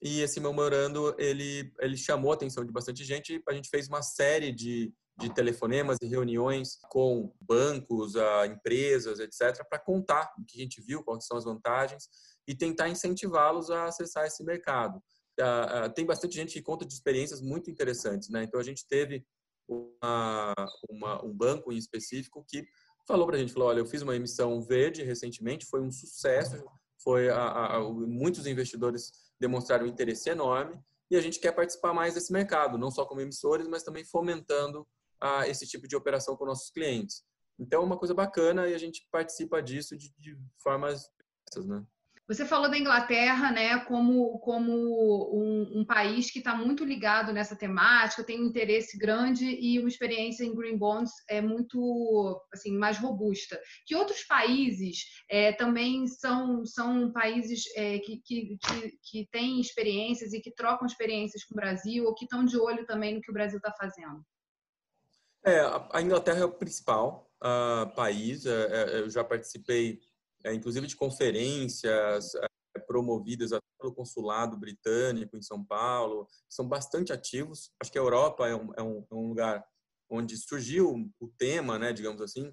E 0.00 0.20
esse 0.20 0.38
memorando, 0.38 1.16
ele, 1.18 1.74
ele 1.80 1.96
chamou 1.96 2.30
a 2.30 2.34
atenção 2.36 2.64
de 2.64 2.70
bastante 2.70 3.02
gente. 3.02 3.42
A 3.48 3.52
gente 3.52 3.68
fez 3.68 3.88
uma 3.88 4.02
série 4.02 4.52
de, 4.52 4.94
de 5.18 5.34
telefonemas 5.34 5.98
e 6.00 6.06
reuniões 6.06 6.78
com 6.90 7.34
bancos, 7.40 8.12
empresas, 8.48 9.18
etc., 9.18 9.66
para 9.68 9.80
contar 9.80 10.32
o 10.38 10.44
que 10.44 10.60
a 10.60 10.62
gente 10.62 10.80
viu, 10.80 11.02
quais 11.02 11.26
são 11.26 11.36
as 11.36 11.44
vantagens 11.44 12.08
e 12.46 12.54
tentar 12.54 12.88
incentivá-los 12.88 13.68
a 13.68 13.86
acessar 13.86 14.24
esse 14.26 14.44
mercado. 14.44 15.02
tem 15.96 16.06
bastante 16.06 16.36
gente 16.36 16.52
que 16.52 16.62
conta 16.62 16.86
de 16.86 16.94
experiências 16.94 17.40
muito 17.40 17.68
interessantes. 17.68 18.28
Né? 18.28 18.44
Então, 18.44 18.60
a 18.60 18.62
gente 18.62 18.86
teve 18.86 19.26
uma, 19.68 20.54
uma, 20.88 21.24
um 21.24 21.32
banco 21.32 21.72
em 21.72 21.76
específico 21.76 22.44
que 22.48 22.66
falou 23.06 23.26
para 23.26 23.36
a 23.36 23.38
gente, 23.38 23.52
falou, 23.52 23.68
olha, 23.68 23.78
eu 23.78 23.86
fiz 23.86 24.02
uma 24.02 24.16
emissão 24.16 24.60
verde 24.60 25.02
recentemente, 25.02 25.66
foi 25.66 25.80
um 25.80 25.90
sucesso, 25.90 26.62
foi 27.02 27.28
a, 27.30 27.76
a, 27.76 27.80
muitos 27.80 28.46
investidores 28.46 29.12
demonstraram 29.38 29.84
um 29.84 29.88
interesse 29.88 30.28
enorme 30.28 30.78
e 31.10 31.16
a 31.16 31.20
gente 31.20 31.38
quer 31.38 31.52
participar 31.52 31.92
mais 31.92 32.14
desse 32.14 32.32
mercado, 32.32 32.78
não 32.78 32.90
só 32.90 33.04
como 33.04 33.20
emissores, 33.20 33.68
mas 33.68 33.82
também 33.82 34.04
fomentando 34.04 34.86
a, 35.20 35.46
esse 35.48 35.66
tipo 35.66 35.86
de 35.86 35.94
operação 35.94 36.36
com 36.36 36.44
nossos 36.44 36.70
clientes. 36.70 37.22
Então, 37.58 37.82
é 37.82 37.84
uma 37.84 37.98
coisa 37.98 38.12
bacana 38.12 38.68
e 38.68 38.74
a 38.74 38.78
gente 38.78 39.06
participa 39.10 39.62
disso 39.62 39.96
de, 39.96 40.12
de 40.18 40.36
formas 40.58 41.08
né? 41.64 41.86
Você 42.28 42.44
falou 42.44 42.68
da 42.68 42.76
Inglaterra, 42.76 43.52
né, 43.52 43.78
como, 43.84 44.40
como 44.40 44.72
um, 44.72 45.80
um 45.80 45.84
país 45.84 46.28
que 46.28 46.40
está 46.40 46.56
muito 46.56 46.84
ligado 46.84 47.32
nessa 47.32 47.54
temática, 47.54 48.24
tem 48.24 48.40
um 48.40 48.46
interesse 48.46 48.98
grande 48.98 49.44
e 49.44 49.78
uma 49.78 49.88
experiência 49.88 50.44
em 50.44 50.52
green 50.52 50.76
bonds 50.76 51.12
é 51.28 51.40
muito, 51.40 52.44
assim, 52.52 52.76
mais 52.76 52.98
robusta. 52.98 53.60
Que 53.86 53.94
outros 53.94 54.24
países 54.24 55.04
é, 55.30 55.52
também 55.52 56.08
são, 56.08 56.64
são 56.66 57.12
países 57.12 57.62
é, 57.76 58.00
que, 58.00 58.20
que, 58.24 58.58
que, 58.58 58.98
que 59.02 59.28
têm 59.30 59.60
experiências 59.60 60.32
e 60.32 60.40
que 60.40 60.50
trocam 60.50 60.84
experiências 60.84 61.44
com 61.44 61.54
o 61.54 61.56
Brasil 61.56 62.06
ou 62.06 62.14
que 62.14 62.24
estão 62.24 62.44
de 62.44 62.58
olho 62.58 62.84
também 62.86 63.14
no 63.14 63.20
que 63.20 63.30
o 63.30 63.34
Brasil 63.34 63.58
está 63.58 63.72
fazendo? 63.78 64.20
É, 65.44 65.60
a 65.92 66.02
Inglaterra 66.02 66.40
é 66.40 66.44
o 66.44 66.52
principal 66.52 67.30
uh, 67.40 67.94
país. 67.94 68.46
É, 68.46 68.98
eu 68.98 69.08
já 69.08 69.22
participei 69.22 70.00
inclusive 70.54 70.86
de 70.86 70.96
conferências 70.96 72.34
é, 72.34 72.46
promovidas 72.86 73.50
pelo 73.78 73.94
consulado 73.94 74.56
britânico 74.56 75.36
em 75.36 75.42
São 75.42 75.64
Paulo, 75.64 76.28
são 76.48 76.68
bastante 76.68 77.12
ativos. 77.12 77.70
Acho 77.80 77.92
que 77.92 77.98
a 77.98 78.02
Europa 78.02 78.46
é 78.48 78.54
um, 78.54 78.72
é 78.76 78.82
um, 78.82 79.06
é 79.10 79.14
um 79.14 79.28
lugar 79.28 79.64
onde 80.08 80.36
surgiu 80.36 81.10
o 81.20 81.28
tema, 81.38 81.78
né, 81.78 81.92
digamos 81.92 82.20
assim. 82.20 82.52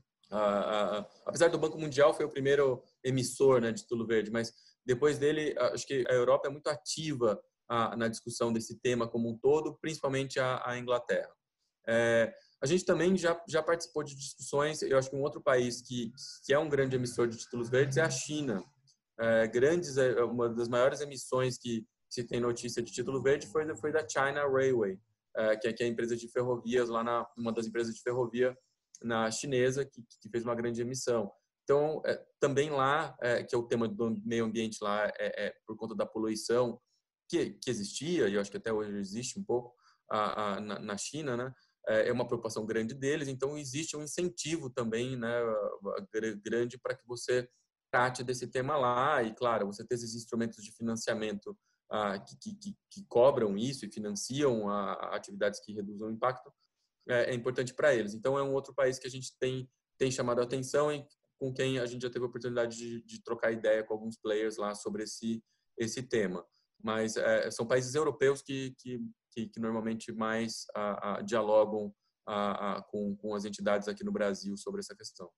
apesar 1.26 1.50
do 1.50 1.60
Banco 1.60 1.78
Mundial 1.78 2.14
foi 2.14 2.26
o 2.26 2.30
primeiro 2.30 2.84
emissor 3.04 3.62
né, 3.62 3.72
de 3.72 3.82
título 3.82 4.08
verde, 4.08 4.32
mas 4.32 4.54
depois 4.86 5.18
dele, 5.18 5.56
acho 5.58 5.86
que 5.86 6.04
a 6.10 6.14
Europa 6.14 6.48
é 6.48 6.52
muito 6.52 6.68
ativa 6.68 7.40
na 7.98 8.08
discussão 8.08 8.52
desse 8.52 8.80
tema 8.80 9.08
como 9.08 9.30
um 9.30 9.38
todo, 9.38 9.78
principalmente 9.80 10.40
a, 10.40 10.62
a 10.66 10.78
Inglaterra. 10.78 11.32
É, 11.88 12.34
a 12.64 12.66
gente 12.66 12.86
também 12.86 13.18
já, 13.18 13.38
já 13.46 13.62
participou 13.62 14.04
de 14.04 14.16
discussões, 14.16 14.82
eu 14.82 14.98
acho 14.98 15.10
que 15.10 15.16
um 15.18 15.22
outro 15.22 15.42
país 15.42 15.82
que, 15.82 16.14
que 16.46 16.54
é 16.54 16.58
um 16.58 16.70
grande 16.70 16.96
emissor 16.96 17.28
de 17.28 17.38
títulos 17.38 17.68
verdes 17.70 17.98
é 17.98 18.02
a 18.02 18.10
China. 18.10 18.64
É, 19.20 19.46
grandes, 19.48 19.98
é, 19.98 20.24
uma 20.24 20.48
das 20.48 20.70
maiores 20.70 21.02
emissões 21.02 21.58
que 21.58 21.86
se 22.10 22.24
tem 22.24 22.40
notícia 22.40 22.82
de 22.82 22.90
título 22.90 23.22
verde 23.22 23.48
foi, 23.48 23.76
foi 23.76 23.92
da 23.92 24.08
China 24.08 24.48
Railway, 24.48 24.98
é, 25.36 25.58
que, 25.58 25.68
é, 25.68 25.74
que 25.74 25.84
é 25.84 25.88
a 25.88 25.90
empresa 25.90 26.16
de 26.16 26.26
ferrovias, 26.30 26.88
lá 26.88 27.04
na, 27.04 27.28
uma 27.38 27.52
das 27.52 27.68
empresas 27.68 27.94
de 27.94 28.02
ferrovia 28.02 28.58
na 29.02 29.30
chinesa, 29.30 29.84
que, 29.84 30.02
que 30.22 30.30
fez 30.30 30.46
uma 30.46 30.56
grande 30.56 30.80
emissão. 30.80 31.30
Então, 31.66 32.02
é, 32.06 32.16
também 32.40 32.70
lá, 32.70 33.14
é, 33.22 33.44
que 33.44 33.54
é 33.54 33.58
o 33.58 33.68
tema 33.68 33.90
do 33.90 34.22
meio 34.24 34.46
ambiente 34.46 34.78
lá, 34.82 35.06
é, 35.20 35.48
é, 35.48 35.56
por 35.68 35.76
conta 35.76 35.94
da 35.94 36.06
poluição 36.06 36.80
que, 37.28 37.58
que 37.62 37.70
existia, 37.70 38.30
e 38.30 38.36
eu 38.36 38.42
acho 38.42 38.50
que 38.50 38.58
até 38.58 38.72
hoje 38.72 38.98
existe 38.98 39.38
um 39.38 39.44
pouco 39.44 39.76
a, 40.10 40.54
a, 40.56 40.60
na, 40.62 40.80
na 40.80 40.98
China, 40.98 41.36
né? 41.36 41.54
É, 41.88 42.10
é 42.10 42.14
uma 42.14 42.26
preocupação 42.26 42.66
grande 42.66 42.94
deles, 42.94 43.28
então 43.28 43.58
existe 43.58 43.98
um 43.98 44.04
incentivo 44.04 44.70
também 44.70 45.18
né, 45.18 45.38
grande 46.44 46.78
para 46.78 46.96
que 46.96 47.06
você 47.06 47.50
trate 47.92 48.24
desse 48.24 48.48
tema 48.48 48.76
lá 48.78 49.22
e, 49.22 49.36
claro, 49.36 49.68
você 49.68 49.86
ter 49.86 49.96
esses 49.96 50.16
instrumentos 50.16 50.64
de 50.64 50.72
financiamento 50.72 51.56
ah, 51.92 52.18
que, 52.18 52.36
que, 52.38 52.76
que, 52.90 53.06
cobram 53.08 53.56
isso 53.56 53.86
e 53.86 53.92
financiam 53.92 54.68
a, 54.68 54.94
a 54.94 55.16
atividades 55.16 55.60
que 55.60 55.74
reduzam 55.74 56.08
o 56.08 56.12
impacto 56.12 56.52
é, 57.08 57.32
é 57.32 57.34
importante 57.36 57.74
para 57.74 57.94
eles. 57.94 58.16
Então, 58.16 58.38
é 58.38 58.42
um 58.42 58.54
outro 58.54 58.74
país 58.74 58.98
que 58.98 59.06
a 59.06 59.12
gente 59.12 59.38
tem, 59.40 59.70
tem 59.98 60.10
chamado 60.10 60.40
a 60.40 60.44
atenção 60.44 60.92
e 60.92 61.06
com 61.38 61.54
quem 61.54 61.78
a 61.78 61.86
gente 61.86 62.02
já 62.02 62.10
teve 62.10 62.26
a 62.26 62.28
oportunidade 62.28 62.76
de, 62.78 63.04
de 63.04 63.22
trocar 63.22 63.52
ideia 63.52 63.84
com 63.84 63.94
alguns 63.94 64.18
players 64.18 64.58
lá 64.58 64.74
sobre 64.74 65.04
esse, 65.04 65.44
esse 65.78 66.02
tema. 66.02 66.44
Mas 66.82 67.16
é, 67.16 67.52
são 67.52 67.68
países 67.68 67.94
europeus 67.94 68.42
que, 68.42 68.74
que 68.80 69.00
que, 69.34 69.48
que 69.48 69.60
normalmente 69.60 70.12
mais 70.12 70.66
a, 70.76 71.18
a, 71.18 71.22
dialogam 71.22 71.94
a, 72.28 72.84
com, 72.90 73.16
com 73.16 73.34
as 73.34 73.46
entidades 73.46 73.88
aqui 73.88 74.04
no 74.04 74.12
Brasil 74.12 74.56
sobre 74.56 74.80
essa 74.80 74.96
questão. 74.96 75.30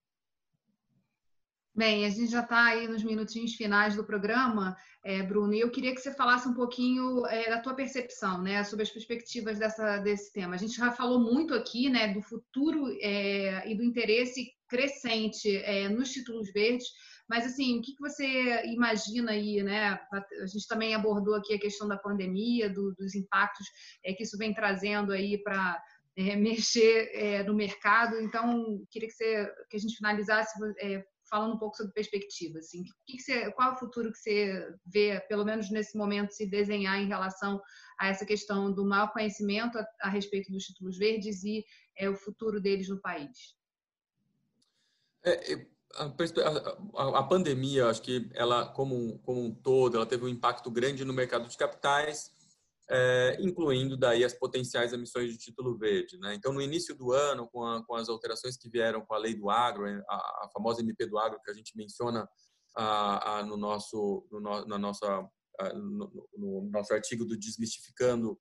Bem, 1.75 2.05
a 2.05 2.09
gente 2.09 2.31
já 2.31 2.39
está 2.39 2.67
aí 2.67 2.87
nos 2.87 3.03
minutinhos 3.03 3.53
finais 3.55 3.97
do 3.97 4.03
programa, 4.05 4.77
é, 5.03 5.21
Bruno, 5.21 5.53
e 5.53 5.59
eu 5.59 5.69
queria 5.69 5.93
que 5.93 5.99
você 5.99 6.13
falasse 6.13 6.47
um 6.47 6.53
pouquinho 6.53 7.25
é, 7.25 7.49
da 7.49 7.59
tua 7.59 7.73
percepção, 7.73 8.41
né, 8.41 8.63
sobre 8.63 8.83
as 8.83 8.89
perspectivas 8.89 9.59
dessa, 9.59 9.97
desse 9.97 10.31
tema. 10.31 10.55
A 10.55 10.57
gente 10.57 10.73
já 10.73 10.89
falou 10.93 11.19
muito 11.19 11.53
aqui, 11.53 11.89
né, 11.89 12.13
do 12.13 12.21
futuro 12.21 12.95
é, 13.01 13.69
e 13.69 13.75
do 13.75 13.83
interesse 13.83 14.53
crescente 14.69 15.53
é, 15.57 15.89
nos 15.89 16.11
títulos 16.11 16.49
verdes, 16.53 16.87
mas 17.27 17.45
assim, 17.45 17.77
o 17.77 17.81
que, 17.81 17.93
que 17.93 18.01
você 18.01 18.63
imagina 18.67 19.31
aí, 19.31 19.61
né? 19.61 19.99
A 20.13 20.45
gente 20.45 20.67
também 20.69 20.95
abordou 20.95 21.35
aqui 21.35 21.55
a 21.55 21.59
questão 21.59 21.89
da 21.89 21.97
pandemia, 21.97 22.69
do, 22.69 22.93
dos 22.93 23.15
impactos 23.15 23.65
é, 24.01 24.13
que 24.13 24.23
isso 24.23 24.37
vem 24.37 24.53
trazendo 24.53 25.11
aí 25.11 25.37
para 25.39 25.81
é, 26.15 26.35
mexer 26.37 27.09
é, 27.13 27.43
no 27.43 27.53
mercado. 27.53 28.17
Então, 28.21 28.81
queria 28.89 29.09
que, 29.09 29.15
você, 29.15 29.51
que 29.69 29.75
a 29.75 29.79
gente 29.79 29.97
finalizasse 29.97 30.53
é, 30.79 31.03
falando 31.29 31.55
um 31.55 31.57
pouco 31.57 31.75
sobre 31.75 31.93
perspectiva. 31.93 32.59
Assim, 32.59 32.83
que 33.05 33.17
que 33.17 33.21
você, 33.21 33.51
qual 33.51 33.71
é 33.71 33.73
o 33.73 33.77
futuro 33.77 34.11
que 34.11 34.17
você 34.17 34.75
vê, 34.85 35.19
pelo 35.27 35.45
menos 35.45 35.69
nesse 35.69 35.97
momento, 35.97 36.31
se 36.31 36.45
desenhar 36.45 36.99
em 36.99 37.07
relação 37.07 37.61
a 37.99 38.07
essa 38.07 38.25
questão 38.25 38.71
do 38.71 38.85
maior 38.85 39.11
conhecimento 39.11 39.77
a, 39.77 39.87
a 40.01 40.09
respeito 40.09 40.51
dos 40.51 40.65
títulos 40.65 40.97
verdes 40.97 41.43
e 41.43 41.65
é, 41.97 42.09
o 42.09 42.15
futuro 42.15 42.59
deles 42.59 42.89
no 42.89 42.99
país? 42.99 43.55
É, 45.23 45.65
a, 45.95 47.01
a, 47.01 47.19
a, 47.19 47.23
pandemia, 47.23 47.87
acho 47.87 48.01
que 48.01 48.29
ela, 48.33 48.67
como, 48.67 49.17
como 49.19 49.43
um 49.43 49.53
todo, 49.53 49.95
ela 49.95 50.05
teve 50.05 50.25
um 50.25 50.29
impacto 50.29 50.69
grande 50.69 51.05
no 51.05 51.13
mercado 51.13 51.47
de 51.47 51.57
capitais, 51.57 52.31
é, 52.89 53.37
incluindo 53.39 53.97
daí 53.97 54.23
as 54.23 54.33
potenciais 54.33 54.93
emissões 54.93 55.31
de 55.31 55.37
título 55.37 55.77
verde. 55.77 56.17
Né? 56.19 56.35
Então, 56.35 56.53
no 56.53 56.61
início 56.61 56.95
do 56.95 57.11
ano, 57.11 57.47
com, 57.51 57.63
a, 57.65 57.85
com, 57.85 57.95
as 57.95 58.09
alterações 58.09 58.57
que 58.57 58.69
vieram 58.69 59.05
com 59.05 59.13
a 59.13 59.17
lei 59.17 59.33
do 59.35 59.49
agro, 59.49 59.85
a, 60.07 60.49
famosa 60.53 60.81
MP 60.81 61.05
do 61.05 61.17
agro 61.17 61.39
que 61.43 61.51
a 61.51 61.53
gente 61.53 61.75
menciona 61.75 62.27
no 63.47 63.57
nosso, 63.57 64.27
no, 64.29 64.65
na 64.65 64.77
nossa, 64.77 65.27
no, 65.73 66.29
no, 66.37 66.69
nosso 66.69 66.93
artigo 66.93 67.23
do 67.25 67.37
Desmistificando 67.37 68.37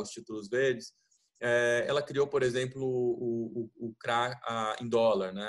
os 0.00 0.10
Títulos 0.10 0.48
Verdes, 0.48 0.92
é, 1.40 1.84
ela 1.86 2.02
criou, 2.02 2.26
por 2.26 2.42
exemplo, 2.42 2.82
o, 2.82 3.70
o, 3.78 3.88
o 3.88 3.94
CRA 3.94 4.36
em 4.80 4.88
dólar. 4.88 5.32
Né? 5.32 5.48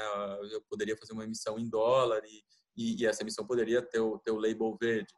Eu 0.51 0.61
poderia 0.69 0.95
fazer 0.95 1.13
uma 1.13 1.23
emissão 1.23 1.57
em 1.57 1.67
dólar 1.67 2.21
e, 2.23 2.43
e, 2.77 3.01
e 3.01 3.05
essa 3.05 3.23
emissão 3.23 3.45
poderia 3.45 3.81
ter 3.81 3.99
o, 3.99 4.19
ter 4.19 4.31
o 4.31 4.37
label 4.37 4.77
verde. 4.79 5.11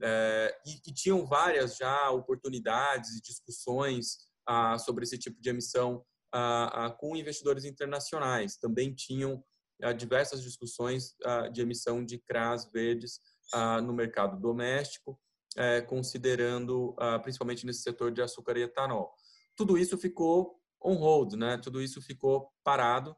É, 0.00 0.56
e, 0.66 0.92
tinham 0.92 1.24
várias 1.26 1.76
já 1.76 2.10
oportunidades 2.10 3.10
e 3.10 3.22
discussões 3.22 4.18
ah, 4.46 4.78
sobre 4.78 5.04
esse 5.04 5.18
tipo 5.18 5.40
de 5.40 5.50
emissão 5.50 6.04
ah, 6.32 6.86
ah, 6.86 6.90
com 6.90 7.16
investidores 7.16 7.64
internacionais. 7.64 8.56
Também 8.56 8.94
tinham 8.94 9.44
ah, 9.82 9.92
diversas 9.92 10.42
discussões 10.42 11.14
ah, 11.24 11.48
de 11.48 11.60
emissão 11.60 12.04
de 12.04 12.18
CRAs 12.18 12.70
verdes 12.72 13.20
ah, 13.52 13.80
no 13.80 13.92
mercado 13.92 14.40
doméstico, 14.40 15.20
eh, 15.56 15.82
considerando 15.82 16.96
principalmente 17.22 17.66
nesse 17.66 17.82
setor 17.82 18.10
de 18.10 18.22
açúcar 18.22 18.56
e 18.56 18.62
etanol 18.62 19.12
tudo 19.56 19.76
isso 19.76 19.98
ficou 19.98 20.58
on 20.82 20.94
hold, 20.94 21.34
né? 21.34 21.58
Tudo 21.58 21.82
isso 21.82 22.00
ficou 22.00 22.50
parado 22.64 23.16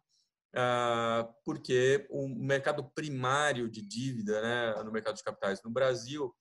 porque 1.44 2.06
o 2.10 2.28
mercado 2.28 2.88
primário 2.94 3.68
de 3.68 3.82
dívida, 3.82 4.40
né, 4.40 4.82
no 4.84 4.92
mercado 4.92 5.16
de 5.16 5.22
capitais 5.24 5.60
no 5.64 5.70
Brasil, 5.70 6.32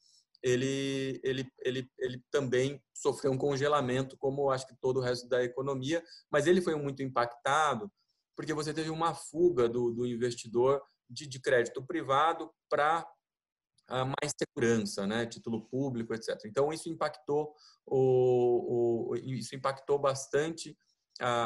ele, 0.43 1.21
ele, 1.23 1.51
ele, 1.59 1.91
ele 1.97 2.23
também 2.29 2.83
sofreu 2.93 3.31
um 3.31 3.37
congelamento, 3.37 4.17
como 4.17 4.51
acho 4.51 4.67
que 4.67 4.75
todo 4.75 4.97
o 4.97 5.01
resto 5.01 5.27
da 5.27 5.41
economia, 5.41 6.03
mas 6.29 6.45
ele 6.45 6.61
foi 6.61 6.75
muito 6.75 7.01
impactado 7.01 7.89
porque 8.35 8.53
você 8.53 8.73
teve 8.73 8.89
uma 8.89 9.13
fuga 9.13 9.69
do, 9.69 9.91
do 9.91 10.05
investidor 10.05 10.81
de, 11.09 11.27
de 11.27 11.39
crédito 11.39 11.85
privado 11.85 12.51
para 12.69 13.07
mais 13.89 14.33
segurança, 14.37 15.05
né, 15.05 15.25
título 15.25 15.67
público, 15.67 16.13
etc. 16.13 16.39
Então 16.45 16.71
isso 16.73 16.89
impactou 16.89 17.53
o, 17.85 19.11
o 19.11 19.15
isso 19.15 19.55
impactou 19.55 19.99
bastante 19.99 20.75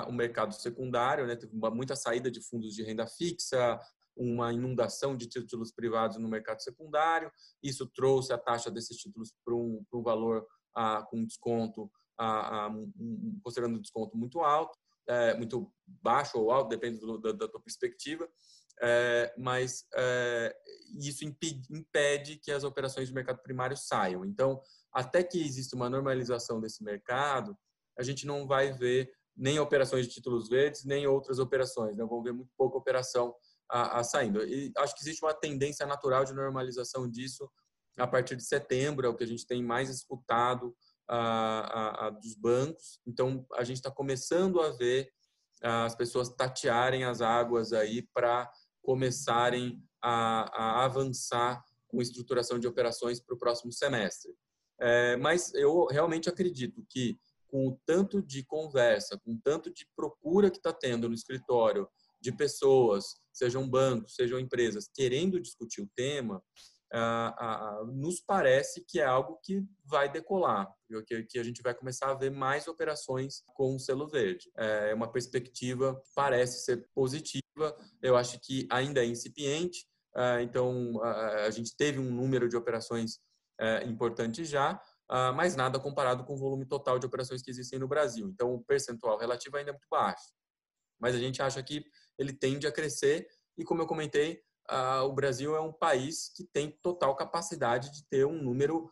o 0.08 0.12
mercado 0.14 0.54
secundário, 0.54 1.28
né, 1.28 1.36
teve 1.36 1.54
muita 1.54 1.96
saída 1.96 2.32
de 2.32 2.42
fundos 2.42 2.74
de 2.74 2.84
renda 2.84 3.06
fixa, 3.06 3.80
uma 4.18 4.52
inundação 4.52 5.16
de 5.16 5.28
títulos 5.28 5.72
privados 5.72 6.18
no 6.18 6.28
mercado 6.28 6.62
secundário. 6.62 7.32
Isso 7.62 7.86
trouxe 7.88 8.34
a 8.34 8.38
taxa 8.38 8.72
desses 8.72 8.98
títulos 8.98 9.34
para 9.46 9.56
um, 9.56 9.84
para 9.90 10.00
um 10.00 10.04
valor 10.04 10.46
com 11.10 11.26
desconto, 11.26 11.90
um, 12.20 13.40
considerando 13.44 13.78
um 13.78 13.82
desconto 13.82 14.16
muito 14.18 14.42
alto, 14.42 14.78
é, 15.08 15.36
muito 15.36 15.72
baixo 15.88 16.38
ou 16.38 16.52
alto, 16.52 16.70
depende 16.70 17.00
do, 17.00 17.18
da, 17.18 17.32
da 17.32 17.48
tua 17.48 17.62
perspectiva 17.62 18.28
é, 18.82 19.34
mas 19.38 19.86
é, 19.96 20.56
isso 21.00 21.26
impede, 21.26 21.68
impede, 21.72 22.38
que 22.38 22.52
as 22.52 22.64
operações 22.64 23.08
de 23.08 23.14
mercado 23.14 23.42
primário 23.42 23.76
saiam. 23.76 24.24
Então, 24.24 24.62
até 24.92 25.24
que 25.24 25.40
exista 25.40 25.76
uma 25.76 25.90
normalização 25.90 26.60
desse 26.62 26.84
mercado, 26.84 27.58
a 27.98 28.04
gente 28.04 28.26
não 28.26 28.46
vai 28.46 28.72
ver 28.72 29.12
nem 29.36 29.60
operações 29.60 30.08
de 30.08 30.14
títulos 30.14 30.50
verdes, 30.50 30.84
nem 30.84 31.08
outras 31.08 31.40
operações. 31.40 31.96
Né? 31.96 32.06
Vamos 32.08 32.24
ver 32.24 32.34
muito 32.34 32.52
pouca 32.58 32.78
operação 32.78 33.36
a, 33.70 34.00
a 34.00 34.04
saindo. 34.04 34.44
E 34.44 34.72
acho 34.78 34.96
que 34.96 35.02
existe 35.02 35.24
uma 35.24 35.34
tendência 35.34 35.86
natural 35.86 36.26
de 36.26 36.34
normalização 36.34 37.10
disso 37.10 37.50
a 37.98 38.06
partir 38.06 38.36
de 38.36 38.44
setembro, 38.44 39.06
é 39.06 39.10
o 39.10 39.16
que 39.16 39.24
a 39.24 39.28
gente 39.28 39.48
tem 39.48 39.64
mais 39.64 39.90
escutado 39.90 40.76
a, 41.08 42.08
a, 42.08 42.10
dos 42.12 42.36
bancos. 42.36 43.00
Então, 43.08 43.46
a 43.54 43.64
gente 43.64 43.78
está 43.78 43.90
começando 43.90 44.62
a 44.62 44.70
ver 44.70 45.12
as 45.62 45.96
pessoas 45.96 46.30
tatearem 46.30 47.04
as 47.04 47.22
águas 47.22 47.74
aí 47.74 48.04
para 48.14 48.52
começarem 48.84 49.84
a, 50.02 50.82
a 50.82 50.86
avançar 50.86 51.64
com 51.88 52.02
estruturação 52.02 52.60
de 52.60 52.68
operações 52.68 53.20
para 53.20 53.36
o 53.36 53.40
próximo 53.40 53.72
semestre. 53.72 54.32
É, 54.80 55.18
mas 55.18 55.54
eu 55.56 55.86
realmente 55.86 56.30
acredito 56.30 56.86
que 56.88 57.18
com 57.48 57.68
o 57.70 57.80
tanto 57.86 58.22
de 58.22 58.44
conversa, 58.44 59.18
com 59.18 59.34
o 59.34 59.40
tanto 59.42 59.74
de 59.74 59.88
procura 59.96 60.52
que 60.52 60.58
está 60.58 60.72
tendo 60.72 61.08
no 61.08 61.16
escritório 61.16 61.88
de 62.28 62.36
pessoas, 62.36 63.16
sejam 63.32 63.68
bancos, 63.68 64.16
sejam 64.16 64.38
empresas, 64.38 64.90
querendo 64.94 65.40
discutir 65.40 65.82
o 65.82 65.90
tema, 65.96 66.44
ah, 66.94 67.36
ah, 67.38 67.84
nos 67.86 68.20
parece 68.20 68.84
que 68.86 69.00
é 69.00 69.06
algo 69.06 69.40
que 69.44 69.64
vai 69.86 70.12
decolar, 70.12 70.70
que, 71.06 71.24
que 71.24 71.40
a 71.40 71.44
gente 71.44 71.62
vai 71.62 71.74
começar 71.74 72.12
a 72.12 72.16
ver 72.16 72.30
mais 72.30 72.68
operações 72.68 73.44
com 73.56 73.76
o 73.76 73.80
selo 73.80 74.10
verde. 74.10 74.52
É 74.58 74.94
uma 74.94 75.10
perspectiva 75.10 75.96
que 75.96 76.10
parece 76.14 76.66
ser 76.66 76.86
positiva, 76.94 77.42
eu 78.02 78.18
acho 78.18 78.40
que 78.42 78.68
ainda 78.70 79.02
é 79.02 79.06
incipiente, 79.06 79.86
ah, 80.14 80.42
então 80.42 81.02
a 81.04 81.50
gente 81.50 81.76
teve 81.78 82.00
um 82.00 82.12
número 82.12 82.50
de 82.50 82.58
operações 82.58 83.20
é, 83.60 83.84
importante 83.86 84.44
já, 84.44 84.80
mas 85.36 85.56
nada 85.56 85.80
comparado 85.80 86.26
com 86.26 86.34
o 86.34 86.38
volume 86.38 86.66
total 86.66 87.00
de 87.00 87.06
operações 87.06 87.42
que 87.42 87.50
existem 87.50 87.80
no 87.80 87.88
Brasil. 87.88 88.28
Então 88.28 88.54
o 88.54 88.64
percentual 88.64 89.18
relativo 89.18 89.56
ainda 89.56 89.72
é 89.72 89.74
muito 89.74 89.88
baixo. 89.90 90.26
Mas 91.00 91.16
a 91.16 91.20
gente 91.20 91.42
acha 91.42 91.62
que 91.62 91.86
ele 92.18 92.34
tende 92.34 92.68
a 92.68 92.72
crescer 92.72 93.28
e, 93.58 93.64
como 93.64 93.82
eu 93.82 93.88
comentei, 93.88 94.42
o 95.06 95.14
Brasil 95.14 95.56
é 95.56 95.62
um 95.62 95.72
país 95.72 96.30
que 96.36 96.44
tem 96.44 96.78
total 96.84 97.16
capacidade 97.16 97.92
de 97.92 98.06
ter 98.10 98.26
um 98.26 98.42
número 98.42 98.92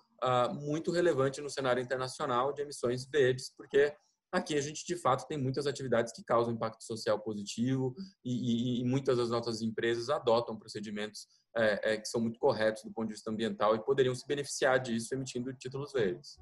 muito 0.54 0.92
relevante 0.92 1.42
no 1.42 1.50
cenário 1.50 1.84
internacional 1.84 2.54
de 2.54 2.62
emissões 2.62 3.06
verdes, 3.06 3.54
porque 3.56 3.94
aqui 4.32 4.56
a 4.58 4.62
gente 4.62 4.86
de 4.86 4.96
fato 4.96 5.28
tem 5.28 5.38
muitas 5.38 5.68
atividades 5.68 6.14
que 6.14 6.24
causam 6.24 6.54
impacto 6.54 6.84
social 6.84 7.20
positivo 7.20 7.94
e 8.24 8.84
muitas 8.86 9.18
das 9.18 9.30
nossas 9.30 9.62
empresas 9.62 10.10
adotam 10.10 10.58
procedimentos 10.58 11.28
é, 11.58 11.94
é, 11.94 11.98
que 11.98 12.08
são 12.08 12.20
muito 12.20 12.38
corretos 12.38 12.84
do 12.84 12.92
ponto 12.92 13.08
de 13.08 13.14
vista 13.14 13.32
ambiental 13.32 13.76
e 13.76 13.84
poderiam 13.84 14.14
se 14.14 14.28
beneficiar 14.28 14.78
disso 14.78 15.14
emitindo 15.14 15.54
títulos 15.54 15.94
verdes. 15.94 16.38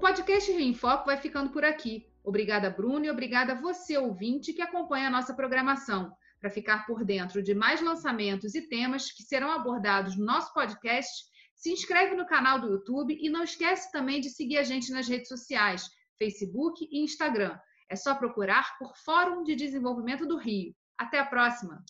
Podcast 0.00 0.50
Rio 0.50 0.60
em 0.62 0.72
Foco 0.72 1.04
vai 1.04 1.18
ficando 1.18 1.50
por 1.50 1.62
aqui. 1.62 2.06
Obrigada, 2.24 2.70
Bruno, 2.70 3.04
e 3.04 3.10
obrigada 3.10 3.52
a 3.52 3.60
você, 3.60 3.98
ouvinte, 3.98 4.54
que 4.54 4.62
acompanha 4.62 5.08
a 5.08 5.10
nossa 5.10 5.34
programação. 5.34 6.10
Para 6.40 6.48
ficar 6.48 6.86
por 6.86 7.04
dentro 7.04 7.42
de 7.42 7.54
mais 7.54 7.82
lançamentos 7.82 8.54
e 8.54 8.66
temas 8.66 9.12
que 9.12 9.22
serão 9.22 9.50
abordados 9.52 10.16
no 10.16 10.24
nosso 10.24 10.54
podcast, 10.54 11.24
se 11.54 11.70
inscreve 11.70 12.16
no 12.16 12.26
canal 12.26 12.58
do 12.58 12.70
YouTube 12.70 13.14
e 13.20 13.28
não 13.28 13.44
esquece 13.44 13.92
também 13.92 14.22
de 14.22 14.30
seguir 14.30 14.56
a 14.56 14.62
gente 14.62 14.90
nas 14.90 15.06
redes 15.06 15.28
sociais, 15.28 15.86
Facebook 16.16 16.88
e 16.90 17.04
Instagram. 17.04 17.58
É 17.90 17.94
só 17.94 18.14
procurar 18.14 18.78
por 18.78 18.96
Fórum 19.04 19.42
de 19.42 19.54
Desenvolvimento 19.54 20.26
do 20.26 20.38
Rio. 20.38 20.74
Até 20.96 21.18
a 21.18 21.26
próxima! 21.26 21.84